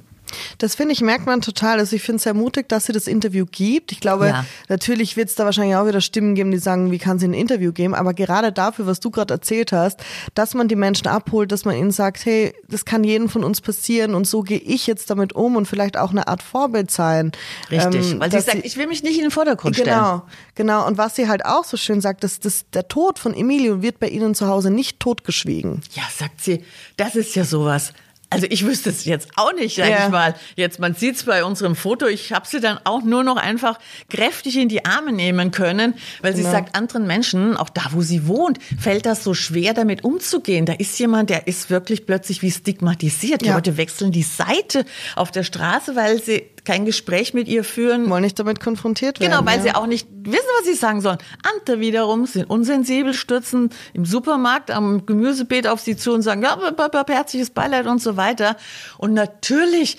Das 0.57 0.75
finde 0.75 0.93
ich, 0.93 1.01
merkt 1.01 1.25
man 1.25 1.41
total. 1.41 1.79
Also 1.79 1.95
ich 1.95 2.01
finde 2.01 2.17
es 2.17 2.23
sehr 2.23 2.33
mutig, 2.33 2.69
dass 2.69 2.85
sie 2.85 2.93
das 2.93 3.07
Interview 3.07 3.45
gibt. 3.49 3.91
Ich 3.91 3.99
glaube, 3.99 4.27
Ja. 4.27 4.45
natürlich 4.67 5.17
wird 5.17 5.29
es 5.29 5.35
da 5.35 5.45
wahrscheinlich 5.45 5.75
auch 5.75 5.87
wieder 5.87 6.01
Stimmen 6.01 6.35
geben, 6.35 6.51
die 6.51 6.57
sagen, 6.57 6.91
wie 6.91 6.97
kann 6.97 7.19
sie 7.19 7.27
ein 7.27 7.33
Interview 7.33 7.71
geben? 7.71 7.95
Aber 7.95 8.13
gerade 8.13 8.51
dafür, 8.51 8.85
was 8.87 8.99
du 8.99 9.09
gerade 9.11 9.33
erzählt 9.33 9.71
hast, 9.71 9.99
dass 10.35 10.53
man 10.53 10.67
die 10.67 10.75
Menschen 10.75 11.07
abholt, 11.07 11.51
dass 11.51 11.65
man 11.65 11.75
ihnen 11.75 11.91
sagt, 11.91 12.25
hey, 12.25 12.53
das 12.67 12.85
kann 12.85 13.03
jedem 13.03 13.29
von 13.29 13.43
uns 13.43 13.61
passieren 13.61 14.15
und 14.15 14.27
so 14.27 14.41
gehe 14.41 14.59
ich 14.59 14.87
jetzt 14.87 15.09
damit 15.09 15.33
um 15.33 15.55
und 15.55 15.65
vielleicht 15.67 15.97
auch 15.97 16.11
eine 16.11 16.27
Art 16.27 16.43
Vorbild 16.43 16.91
sein. 16.91 17.31
Richtig. 17.71 18.11
Ähm, 18.13 18.19
Weil 18.19 18.31
sie 18.31 18.37
dass 18.37 18.45
sagt, 18.45 18.65
ich 18.65 18.77
will 18.77 18.87
mich 18.87 19.03
nicht 19.03 19.15
in 19.17 19.23
den 19.23 19.31
Vordergrund 19.31 19.75
stellen. 19.75 19.89
Genau, 19.89 20.23
genau. 20.55 20.87
Und 20.87 20.97
was 20.97 21.15
sie 21.15 21.27
halt 21.27 21.45
auch 21.45 21.63
so 21.63 21.77
schön 21.77 22.01
sagt, 22.01 22.23
dass 22.23 22.39
das, 22.39 22.65
der 22.73 22.87
Tod 22.87 23.19
von 23.19 23.33
Emilio 23.33 23.81
wird 23.81 23.99
bei 23.99 24.07
ihnen 24.09 24.35
zu 24.35 24.47
Hause 24.47 24.69
nicht 24.71 24.99
totgeschwiegen. 24.99 25.81
Ja, 25.93 26.03
sagt 26.17 26.41
sie, 26.41 26.63
das 26.97 27.15
ist 27.15 27.35
ja 27.35 27.43
sowas. 27.43 27.93
Also 28.31 28.45
ich 28.49 28.63
wüsste 28.63 28.91
es 28.91 29.05
jetzt 29.05 29.29
auch 29.37 29.53
nicht, 29.53 29.75
sag 29.77 29.89
Ja. 29.89 30.05
ich 30.05 30.11
mal. 30.11 30.35
Jetzt, 30.55 30.79
man 30.79 30.93
sieht 30.93 31.15
es 31.15 31.23
bei 31.23 31.43
unserem 31.43 31.75
Foto, 31.75 32.05
ich 32.05 32.31
habe 32.31 32.47
sie 32.47 32.59
dann 32.59 32.79
auch 32.83 33.01
nur 33.01 33.23
noch 33.23 33.37
einfach 33.37 33.79
kräftig 34.07 34.55
in 34.57 34.69
die 34.69 34.85
Arme 34.85 35.11
nehmen 35.11 35.49
können, 35.49 35.95
weil 36.21 36.35
sie 36.35 36.43
Genau. 36.43 36.51
sagt, 36.53 36.75
anderen 36.75 37.07
Menschen, 37.07 37.57
auch 37.57 37.69
da, 37.69 37.81
wo 37.91 38.01
sie 38.01 38.27
wohnt, 38.27 38.59
fällt 38.79 39.07
das 39.07 39.23
so 39.23 39.33
schwer, 39.33 39.73
damit 39.73 40.03
umzugehen. 40.03 40.67
Da 40.67 40.73
ist 40.73 40.99
jemand, 40.99 41.31
der 41.31 41.47
ist 41.47 41.71
wirklich 41.71 42.05
plötzlich 42.05 42.43
wie 42.43 42.51
stigmatisiert. 42.51 43.41
Die 43.41 43.47
Ja. 43.47 43.55
Leute 43.55 43.77
wechseln 43.77 44.11
die 44.11 44.21
Seite 44.23 44.85
auf 45.15 45.31
der 45.31 45.43
Straße, 45.43 45.95
weil 45.95 46.21
sie 46.21 46.43
kein 46.69 46.85
Gespräch 46.85 47.33
mit 47.33 47.47
ihr 47.47 47.63
führen. 47.63 48.11
Wollen 48.11 48.21
nicht 48.21 48.37
damit 48.37 48.59
konfrontiert 48.59 49.19
werden. 49.19 49.31
Genau, 49.31 49.43
weil 49.43 49.57
ja. 49.57 49.63
sie 49.63 49.71
auch 49.73 49.87
nicht 49.87 50.07
wissen, 50.11 50.45
was 50.59 50.67
sie 50.67 50.75
sagen 50.75 51.01
sollen. 51.01 51.17
Andere 51.55 51.79
wiederum 51.79 52.27
sind 52.27 52.47
unsensibel, 52.47 53.15
stürzen 53.15 53.71
im 53.93 54.05
Supermarkt 54.05 54.69
am 54.69 55.07
Gemüsebeet 55.07 55.65
auf 55.65 55.79
sie 55.79 55.97
zu 55.97 56.13
und 56.13 56.21
sagen, 56.21 56.43
ja, 56.43 56.59
herzliches 57.07 57.49
Beileid 57.49 57.87
und 57.87 58.03
so 58.03 58.17
weiter. 58.17 58.55
Und 58.99 59.13
natürlich, 59.13 59.97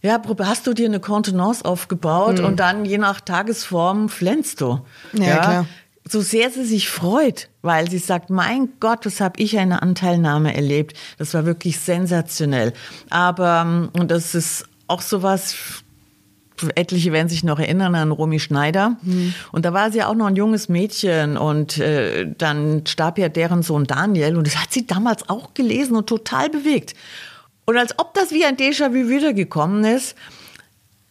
ja, 0.00 0.22
hast 0.42 0.68
du 0.68 0.74
dir 0.74 0.86
eine 0.86 1.00
Kontenance 1.00 1.64
aufgebaut 1.64 2.38
und 2.38 2.60
dann 2.60 2.84
je 2.84 2.98
nach 2.98 3.20
Tagesform 3.20 4.08
flänzt 4.08 4.60
du. 4.60 4.82
Hm. 5.10 5.22
Ja, 5.22 5.36
klar. 5.38 5.66
So 6.08 6.20
sehr 6.20 6.50
sie 6.50 6.64
sich 6.64 6.88
freut, 6.88 7.48
weil 7.62 7.90
sie 7.90 7.98
sagt, 7.98 8.30
mein 8.30 8.68
Gott, 8.78 9.06
was 9.06 9.20
habe 9.20 9.40
ich 9.40 9.58
eine 9.58 9.82
Anteilnahme 9.82 10.54
erlebt. 10.54 10.96
Das 11.18 11.34
war 11.34 11.46
wirklich 11.46 11.80
sensationell. 11.80 12.74
Aber, 13.10 13.64
ähm, 13.66 13.88
und 13.92 14.12
das 14.12 14.36
ist 14.36 14.66
auch 14.86 15.00
sowas, 15.00 15.82
etliche 16.74 17.12
werden 17.12 17.28
sich 17.28 17.44
noch 17.44 17.58
erinnern 17.58 17.94
an 17.94 18.10
Romy 18.10 18.40
Schneider. 18.40 18.96
Und 19.52 19.64
da 19.64 19.72
war 19.72 19.90
sie 19.90 20.02
auch 20.02 20.14
noch 20.14 20.26
ein 20.26 20.36
junges 20.36 20.68
Mädchen 20.68 21.36
und 21.36 21.78
äh, 21.78 22.26
dann 22.36 22.86
starb 22.86 23.18
ja 23.18 23.28
deren 23.28 23.62
Sohn 23.62 23.84
Daniel 23.84 24.36
und 24.36 24.46
das 24.46 24.56
hat 24.56 24.72
sie 24.72 24.86
damals 24.86 25.28
auch 25.28 25.54
gelesen 25.54 25.96
und 25.96 26.06
total 26.06 26.50
bewegt. 26.50 26.94
Und 27.66 27.76
als 27.76 27.98
ob 27.98 28.14
das 28.14 28.30
wie 28.30 28.44
ein 28.44 28.56
Déjà-vu 28.56 29.08
wiedergekommen 29.08 29.84
ist, 29.84 30.14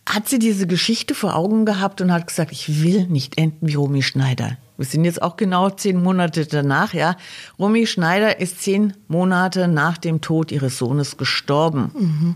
hat 0.08 0.30
sie 0.30 0.40
diese 0.40 0.68
Geschichte 0.68 1.16
vor 1.16 1.36
Augen 1.36 1.66
gehabt 1.66 2.00
und 2.00 2.12
hat 2.12 2.28
gesagt, 2.28 2.52
ich 2.52 2.84
will 2.84 3.08
nicht 3.08 3.38
enden 3.38 3.68
wie 3.68 3.74
Romy 3.74 4.04
Schneider. 4.04 4.58
Wir 4.78 4.86
sind 4.86 5.06
jetzt 5.06 5.22
auch 5.22 5.38
genau 5.38 5.70
zehn 5.70 6.02
Monate 6.02 6.46
danach, 6.46 6.94
ja. 6.94 7.16
Romy 7.58 7.88
Schneider 7.88 8.40
ist 8.40 8.62
zehn 8.62 8.94
Monate 9.08 9.68
nach 9.68 9.98
dem 9.98 10.22
Tod 10.22 10.52
ihres 10.52 10.78
Sohnes 10.78 11.18
gestorben. 11.18 12.36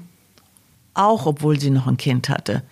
Auch 1.00 1.26
obwohl 1.26 1.60
sie 1.60 1.70
noch 1.70 1.88
ein 1.88 1.98
Kind 1.98 2.30
hatte. 2.30 2.64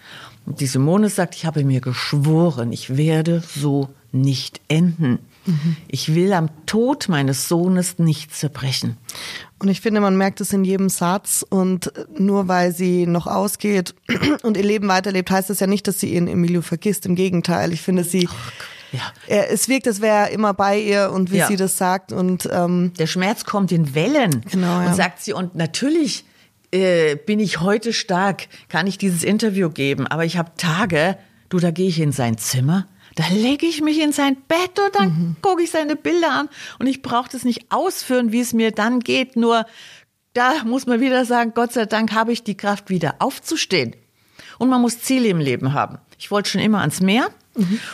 Und 0.45 0.59
die 0.59 0.65
Simone 0.67 1.09
sagt, 1.09 1.35
ich 1.35 1.45
habe 1.45 1.63
mir 1.63 1.81
geschworen, 1.81 2.71
ich 2.71 2.95
werde 2.97 3.41
so 3.41 3.89
nicht 4.11 4.61
enden. 4.67 5.19
Ich 5.87 6.13
will 6.13 6.33
am 6.33 6.49
Tod 6.65 7.07
meines 7.07 7.47
Sohnes 7.47 7.99
nicht 7.99 8.35
zerbrechen. 8.35 8.97
Und 9.59 9.69
ich 9.69 9.79
finde, 9.79 10.01
man 10.01 10.17
merkt 10.17 10.41
es 10.41 10.51
in 10.51 10.65
jedem 10.65 10.89
Satz. 10.89 11.45
Und 11.49 11.91
nur 12.17 12.49
weil 12.49 12.73
sie 12.73 13.05
noch 13.07 13.27
ausgeht 13.27 13.95
und 14.43 14.57
ihr 14.57 14.63
Leben 14.63 14.89
weiterlebt, 14.89 15.31
heißt 15.31 15.49
das 15.49 15.61
ja 15.61 15.67
nicht, 15.67 15.87
dass 15.87 15.99
sie 16.01 16.13
ihren 16.13 16.27
Emilio 16.27 16.61
vergisst. 16.61 17.05
Im 17.05 17.15
Gegenteil, 17.15 17.71
ich 17.71 17.81
finde 17.81 18.03
sie. 18.03 18.27
Ja. 18.91 19.01
Es 19.27 19.67
wirkt, 19.69 19.87
als 19.87 20.01
wäre 20.01 20.15
er 20.27 20.29
immer 20.31 20.53
bei 20.53 20.79
ihr 20.79 21.11
und 21.11 21.31
wie 21.31 21.37
Ja. 21.37 21.47
sie 21.47 21.55
das 21.57 21.77
sagt. 21.77 22.11
Und 22.11 22.47
ähm, 22.51 22.91
Der 22.99 23.07
Schmerz 23.07 23.43
kommt 23.45 23.71
in 23.71 23.95
Wellen. 23.95 24.43
Genau, 24.51 24.81
ja. 24.81 24.87
Und 24.87 24.95
sagt 24.95 25.21
sie, 25.21 25.31
und 25.33 25.55
natürlich 25.55 26.25
äh, 26.71 27.15
bin 27.15 27.39
ich 27.39 27.59
heute 27.61 27.93
stark, 27.93 28.47
kann 28.69 28.87
ich 28.87 28.97
dieses 28.97 29.23
Interview 29.23 29.69
geben, 29.69 30.07
aber 30.07 30.25
ich 30.25 30.37
habe 30.37 30.51
Tage, 30.57 31.17
du, 31.49 31.59
da 31.59 31.71
gehe 31.71 31.87
ich 31.87 31.99
in 31.99 32.11
sein 32.11 32.37
Zimmer, 32.37 32.87
da 33.15 33.23
lege 33.31 33.65
ich 33.65 33.81
mich 33.81 33.99
in 33.99 34.11
sein 34.11 34.37
Bett 34.47 34.77
und 34.83 34.93
dann 34.95 35.07
Mhm. 35.09 35.35
gucke 35.41 35.63
ich 35.63 35.71
seine 35.71 35.95
Bilder 35.95 36.31
an 36.31 36.49
und 36.79 36.87
ich 36.87 37.01
brauche 37.01 37.29
das 37.31 37.43
nicht 37.45 37.71
ausführen, 37.71 38.31
wie 38.31 38.41
es 38.41 38.53
mir 38.53 38.71
dann 38.71 38.99
geht, 38.99 39.35
nur 39.35 39.65
da 40.33 40.63
muss 40.65 40.85
man 40.85 40.99
wieder 41.01 41.25
sagen, 41.25 41.53
Gott 41.55 41.73
sei 41.73 41.85
Dank 41.85 42.11
habe 42.13 42.31
ich 42.31 42.43
die 42.43 42.55
Kraft, 42.55 42.89
wieder 42.91 43.15
aufzustehen. 43.19 43.95
Und 44.59 44.69
man 44.69 44.81
muss 44.81 44.99
Ziele 45.01 45.29
im 45.29 45.39
Leben 45.39 45.73
haben. 45.73 45.97
Ich 46.19 46.29
wollte 46.29 46.49
schon 46.49 46.61
immer 46.61 46.81
ans 46.81 46.99
Meer. 47.01 47.29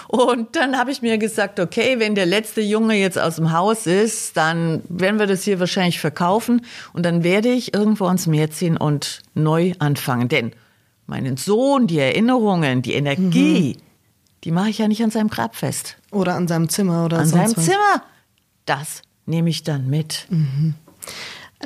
Und 0.08 0.56
dann 0.56 0.78
habe 0.78 0.92
ich 0.92 1.02
mir 1.02 1.18
gesagt, 1.18 1.60
okay, 1.60 2.00
wenn 2.00 2.16
der 2.16 2.26
letzte 2.26 2.62
Junge 2.62 2.96
jetzt 2.96 3.18
aus 3.20 3.36
dem 3.38 3.52
Haus 3.52 3.88
ist, 3.88 4.36
dann 4.38 4.82
werden 4.90 5.20
wir 5.20 5.28
das 5.28 5.44
hier 5.44 5.60
wahrscheinlich 5.60 6.00
verkaufen 6.00 6.66
und 6.94 7.06
dann 7.06 7.24
werde 7.24 7.50
ich 7.50 7.74
irgendwo 7.74 8.06
ans 8.06 8.28
Meer 8.28 8.52
ziehen 8.52 8.78
und 8.78 9.22
neu 9.34 9.74
anfangen. 9.80 10.28
Denn 10.30 10.52
meinen 11.08 11.38
Sohn, 11.38 11.88
die 11.88 12.00
Erinnerungen, 12.00 12.82
die 12.82 12.94
Energie, 12.94 13.78
die 14.44 14.52
mache 14.52 14.70
ich 14.70 14.78
ja 14.78 14.88
nicht 14.88 15.04
an 15.04 15.12
seinem 15.12 15.30
Grab 15.30 15.56
fest. 15.56 15.98
oder 16.12 16.36
an 16.36 16.48
seinem 16.48 16.70
Zimmer 16.70 17.06
oder 17.06 17.20
An 17.20 17.28
seinem 17.28 17.56
was. 17.56 17.66
Zimmer. 17.66 18.04
Das 18.66 19.02
nehme 19.26 19.50
ich 19.50 19.64
dann 19.64 19.90
mit. 19.90 20.28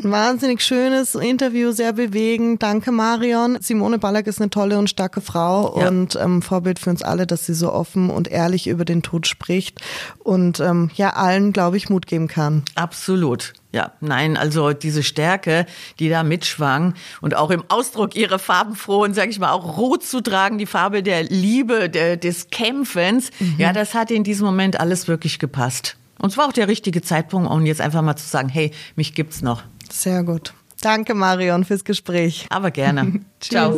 Ein 0.04 0.12
wahnsinnig 0.12 0.62
schönes 0.62 1.16
Interview, 1.16 1.72
sehr 1.72 1.92
bewegend. 1.92 2.62
Danke, 2.62 2.92
Marion. 2.92 3.58
Simone 3.62 3.98
Ballack 3.98 4.28
ist 4.28 4.40
eine 4.40 4.52
tolle 4.52 4.78
und 4.78 4.92
starke 4.92 5.22
Frau 5.22 5.80
Ja. 5.80 5.88
und 5.88 6.16
ähm, 6.22 6.44
Vorbild 6.44 6.78
für 6.78 6.92
uns 6.92 7.02
alle, 7.02 7.26
dass 7.26 7.48
sie 7.48 7.56
so 7.56 7.74
offen 7.74 8.12
und 8.12 8.28
ehrlich 8.28 8.68
über 8.68 8.86
den 8.86 9.02
Tod 9.02 9.26
spricht 9.26 9.82
und 10.20 10.60
ähm, 10.60 10.92
ja 10.94 11.14
allen, 11.14 11.52
glaube 11.52 11.78
ich, 11.78 11.90
Mut 11.90 12.06
geben 12.06 12.28
kann. 12.28 12.62
Absolut. 12.76 13.54
Ja, 13.74 13.94
nein, 14.00 14.38
also 14.38 14.72
diese 14.72 15.02
Stärke, 15.02 15.66
die 16.00 16.10
da 16.10 16.22
mitschwang 16.22 16.94
und 17.22 17.36
auch 17.36 17.50
im 17.50 17.64
Ausdruck 17.68 18.16
ihrer 18.16 18.38
farbenfrohen, 18.38 19.16
sag 19.16 19.30
ich 19.30 19.40
mal, 19.40 19.52
auch 19.52 19.78
rot 19.78 20.04
zu 20.04 20.22
tragen, 20.22 20.60
die 20.60 20.68
Farbe 20.68 21.02
der 21.02 21.24
Liebe, 21.24 21.90
der, 21.90 22.18
des 22.18 22.50
Kämpfens, 22.52 23.32
ja, 23.58 23.74
das 23.74 23.96
hat 23.96 24.12
in 24.12 24.24
diesem 24.24 24.46
Moment 24.46 24.80
alles 24.80 25.08
wirklich 25.08 25.40
gepasst. 25.40 25.98
Und 26.20 26.30
es 26.32 26.38
war 26.38 26.48
auch 26.48 26.54
der 26.54 26.68
richtige 26.68 27.02
Zeitpunkt, 27.02 27.50
um 27.50 27.66
jetzt 27.66 27.82
einfach 27.82 28.02
mal 28.02 28.16
zu 28.16 28.28
sagen, 28.28 28.50
hey, 28.50 28.72
mich 28.96 29.14
gibt's 29.14 29.42
noch. 29.42 29.64
Sehr 29.92 30.24
gut. 30.24 30.54
Danke, 30.82 31.14
Marion, 31.14 31.66
fürs 31.66 31.84
Gespräch. 31.84 32.48
Aber 32.50 32.72
gerne. 32.72 33.22
Ciao. 33.40 33.78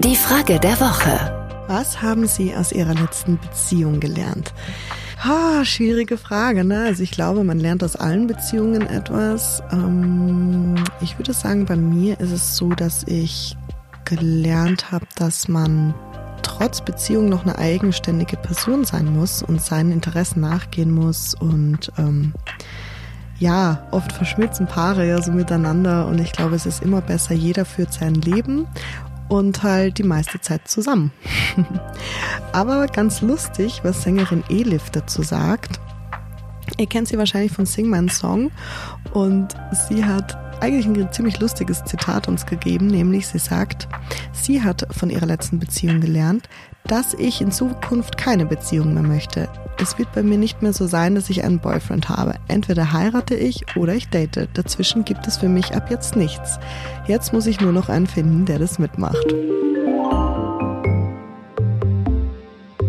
Die 0.00 0.16
Frage 0.16 0.60
der 0.60 0.78
Woche. 0.80 1.64
Was 1.68 2.02
haben 2.02 2.26
Sie 2.26 2.54
aus 2.54 2.72
Ihrer 2.72 2.94
letzten 2.94 3.38
Beziehung 3.38 4.00
gelernt? 4.00 4.52
Ah, 5.22 5.64
schwierige 5.64 6.16
Frage, 6.16 6.64
ne? 6.64 6.84
Also 6.86 7.02
ich 7.02 7.10
glaube, 7.10 7.44
man 7.44 7.60
lernt 7.60 7.84
aus 7.84 7.94
allen 7.94 8.26
Beziehungen 8.26 8.86
etwas. 8.86 9.62
Ähm, 9.70 10.76
ich 11.00 11.18
würde 11.18 11.32
sagen, 11.32 11.66
bei 11.66 11.76
mir 11.76 12.18
ist 12.20 12.32
es 12.32 12.56
so, 12.56 12.70
dass 12.70 13.04
ich 13.06 13.56
gelernt 14.04 14.90
habe, 14.90 15.06
dass 15.16 15.46
man 15.46 15.94
trotz 16.42 16.80
Beziehung 16.80 17.28
noch 17.28 17.42
eine 17.44 17.58
eigenständige 17.58 18.36
Person 18.36 18.84
sein 18.84 19.12
muss 19.12 19.42
und 19.42 19.62
seinen 19.62 19.92
Interessen 19.92 20.40
nachgehen 20.40 20.90
muss 20.90 21.34
und 21.34 21.92
ähm, 21.98 22.34
ja, 23.40 23.88
oft 23.90 24.12
verschmilzen 24.12 24.66
Paare 24.66 25.08
ja 25.08 25.20
so 25.20 25.32
miteinander 25.32 26.06
und 26.06 26.20
ich 26.20 26.32
glaube, 26.32 26.54
es 26.54 26.66
ist 26.66 26.82
immer 26.82 27.00
besser, 27.00 27.34
jeder 27.34 27.64
führt 27.64 27.92
sein 27.92 28.14
Leben 28.14 28.68
und 29.28 29.62
halt 29.62 29.96
die 29.98 30.02
meiste 30.02 30.40
Zeit 30.40 30.68
zusammen. 30.68 31.10
Aber 32.52 32.86
ganz 32.86 33.22
lustig, 33.22 33.80
was 33.82 34.02
Sängerin 34.02 34.44
Elif 34.50 34.90
dazu 34.90 35.22
sagt. 35.22 35.80
Ihr 36.76 36.86
kennt 36.86 37.08
sie 37.08 37.18
wahrscheinlich 37.18 37.52
von 37.52 37.66
Sing 37.66 37.88
My 37.88 38.06
Song 38.10 38.50
und 39.12 39.56
sie 39.88 40.04
hat 40.04 40.38
eigentlich 40.60 40.86
ein 40.86 41.10
ziemlich 41.10 41.40
lustiges 41.40 41.82
Zitat 41.84 42.28
uns 42.28 42.44
gegeben, 42.44 42.88
nämlich 42.88 43.26
sie 43.26 43.38
sagt, 43.38 43.88
sie 44.32 44.62
hat 44.62 44.86
von 44.90 45.08
ihrer 45.08 45.26
letzten 45.26 45.58
Beziehung 45.58 46.00
gelernt, 46.00 46.48
dass 46.84 47.14
ich 47.14 47.40
in 47.40 47.52
Zukunft 47.52 48.18
keine 48.18 48.44
Beziehung 48.44 48.92
mehr 48.92 49.02
möchte. 49.02 49.48
Es 49.82 49.98
wird 49.98 50.12
bei 50.12 50.22
mir 50.22 50.36
nicht 50.36 50.60
mehr 50.60 50.74
so 50.74 50.86
sein, 50.86 51.14
dass 51.14 51.30
ich 51.30 51.42
einen 51.42 51.58
Boyfriend 51.58 52.10
habe. 52.10 52.34
Entweder 52.48 52.92
heirate 52.92 53.34
ich 53.34 53.64
oder 53.76 53.94
ich 53.94 54.08
date. 54.08 54.46
Dazwischen 54.52 55.06
gibt 55.06 55.26
es 55.26 55.38
für 55.38 55.48
mich 55.48 55.74
ab 55.74 55.90
jetzt 55.90 56.16
nichts. 56.16 56.58
Jetzt 57.06 57.32
muss 57.32 57.46
ich 57.46 57.60
nur 57.62 57.72
noch 57.72 57.88
einen 57.88 58.06
finden, 58.06 58.44
der 58.44 58.58
das 58.58 58.78
mitmacht. 58.78 59.32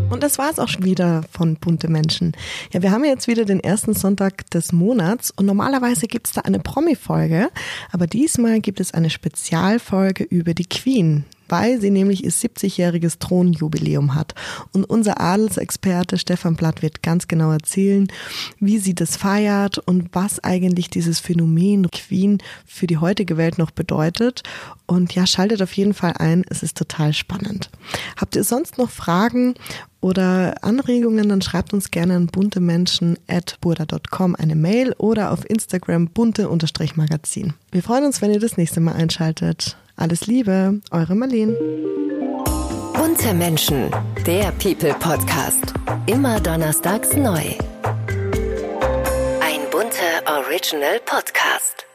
Und 0.10 0.22
das 0.22 0.38
war 0.38 0.52
es 0.52 0.60
auch 0.60 0.68
schon 0.68 0.84
wieder 0.84 1.22
von 1.32 1.56
Bunte 1.56 1.88
Menschen. 1.88 2.34
Ja, 2.74 2.82
wir 2.82 2.92
haben 2.92 3.06
jetzt 3.06 3.28
wieder 3.28 3.46
den 3.46 3.62
ersten 3.62 3.94
Sonntag 3.94 4.50
des 4.52 4.74
Monats 4.74 5.32
und 5.32 5.46
normalerweise 5.46 6.08
gibt 6.08 6.28
es 6.28 6.34
da 6.34 6.42
eine 6.42 6.60
Promi-Folge, 6.60 7.50
aber 7.94 8.06
diesmal 8.06 8.60
gibt 8.60 8.82
es 8.82 8.94
eine 8.94 9.10
Spezialfolge 9.10 10.26
über 10.26 10.54
die 10.54 10.68
Queen, 10.68 11.24
weil 11.52 11.82
sie 11.82 11.92
nämlich 11.92 12.24
ihr 12.24 12.32
70-jähriges 12.32 13.20
Thronjubiläum 13.20 14.16
hat. 14.16 14.34
Und 14.72 14.86
unser 14.86 15.20
Adelsexperte 15.20 16.18
Stefan 16.18 16.56
Blatt 16.56 16.82
wird 16.82 17.04
ganz 17.04 17.28
genau 17.28 17.52
erzählen, 17.52 18.08
wie 18.60 18.80
sie 18.80 18.96
das 18.96 19.18
feiert 19.18 19.78
und 19.78 20.10
was 20.14 20.42
eigentlich 20.44 20.90
dieses 20.90 21.20
Phänomen 21.20 21.92
Queen 21.92 22.38
für 22.66 22.88
die 22.88 22.98
heutige 22.98 23.38
Welt 23.38 23.58
noch 23.58 23.72
bedeutet. 23.72 24.44
Und 24.86 25.14
ja, 25.14 25.28
schaltet 25.28 25.62
auf 25.62 25.74
jeden 25.74 25.94
Fall 25.94 26.14
ein, 26.18 26.44
es 26.50 26.64
ist 26.64 26.78
total 26.78 27.12
spannend. 27.14 27.70
Habt 28.18 28.36
ihr 28.36 28.44
sonst 28.44 28.78
noch 28.78 28.90
Fragen 28.90 29.54
oder 30.02 30.62
Anregungen, 30.64 31.30
dann 31.30 31.42
schreibt 31.42 31.74
uns 31.74 31.92
gerne 31.92 32.16
an 32.16 32.28
buntemenschen.burda.com 32.28 34.36
eine 34.36 34.56
Mail 34.56 34.94
oder 34.98 35.32
auf 35.32 35.50
Instagram 35.50 36.08
bunte-magazin. 36.08 37.54
Wir 37.72 37.84
freuen 37.84 38.06
uns, 38.06 38.22
wenn 38.22 38.32
ihr 38.32 38.40
das 38.40 38.56
nächste 38.58 38.80
Mal 38.80 38.94
einschaltet. 38.94 39.78
Alles 40.02 40.26
Liebe, 40.26 40.82
eure 40.90 41.14
Marlene. 41.14 41.54
Bunte 42.96 43.36
Menschen, 43.36 43.92
der 44.26 44.52
People 44.54 44.96
Podcast. 44.96 45.76
Immer 46.08 46.40
donnerstags 46.40 47.16
neu. 47.16 47.44
Ein 49.42 49.62
bunter 49.70 50.24
Original 50.26 51.00
Podcast. 51.06 51.86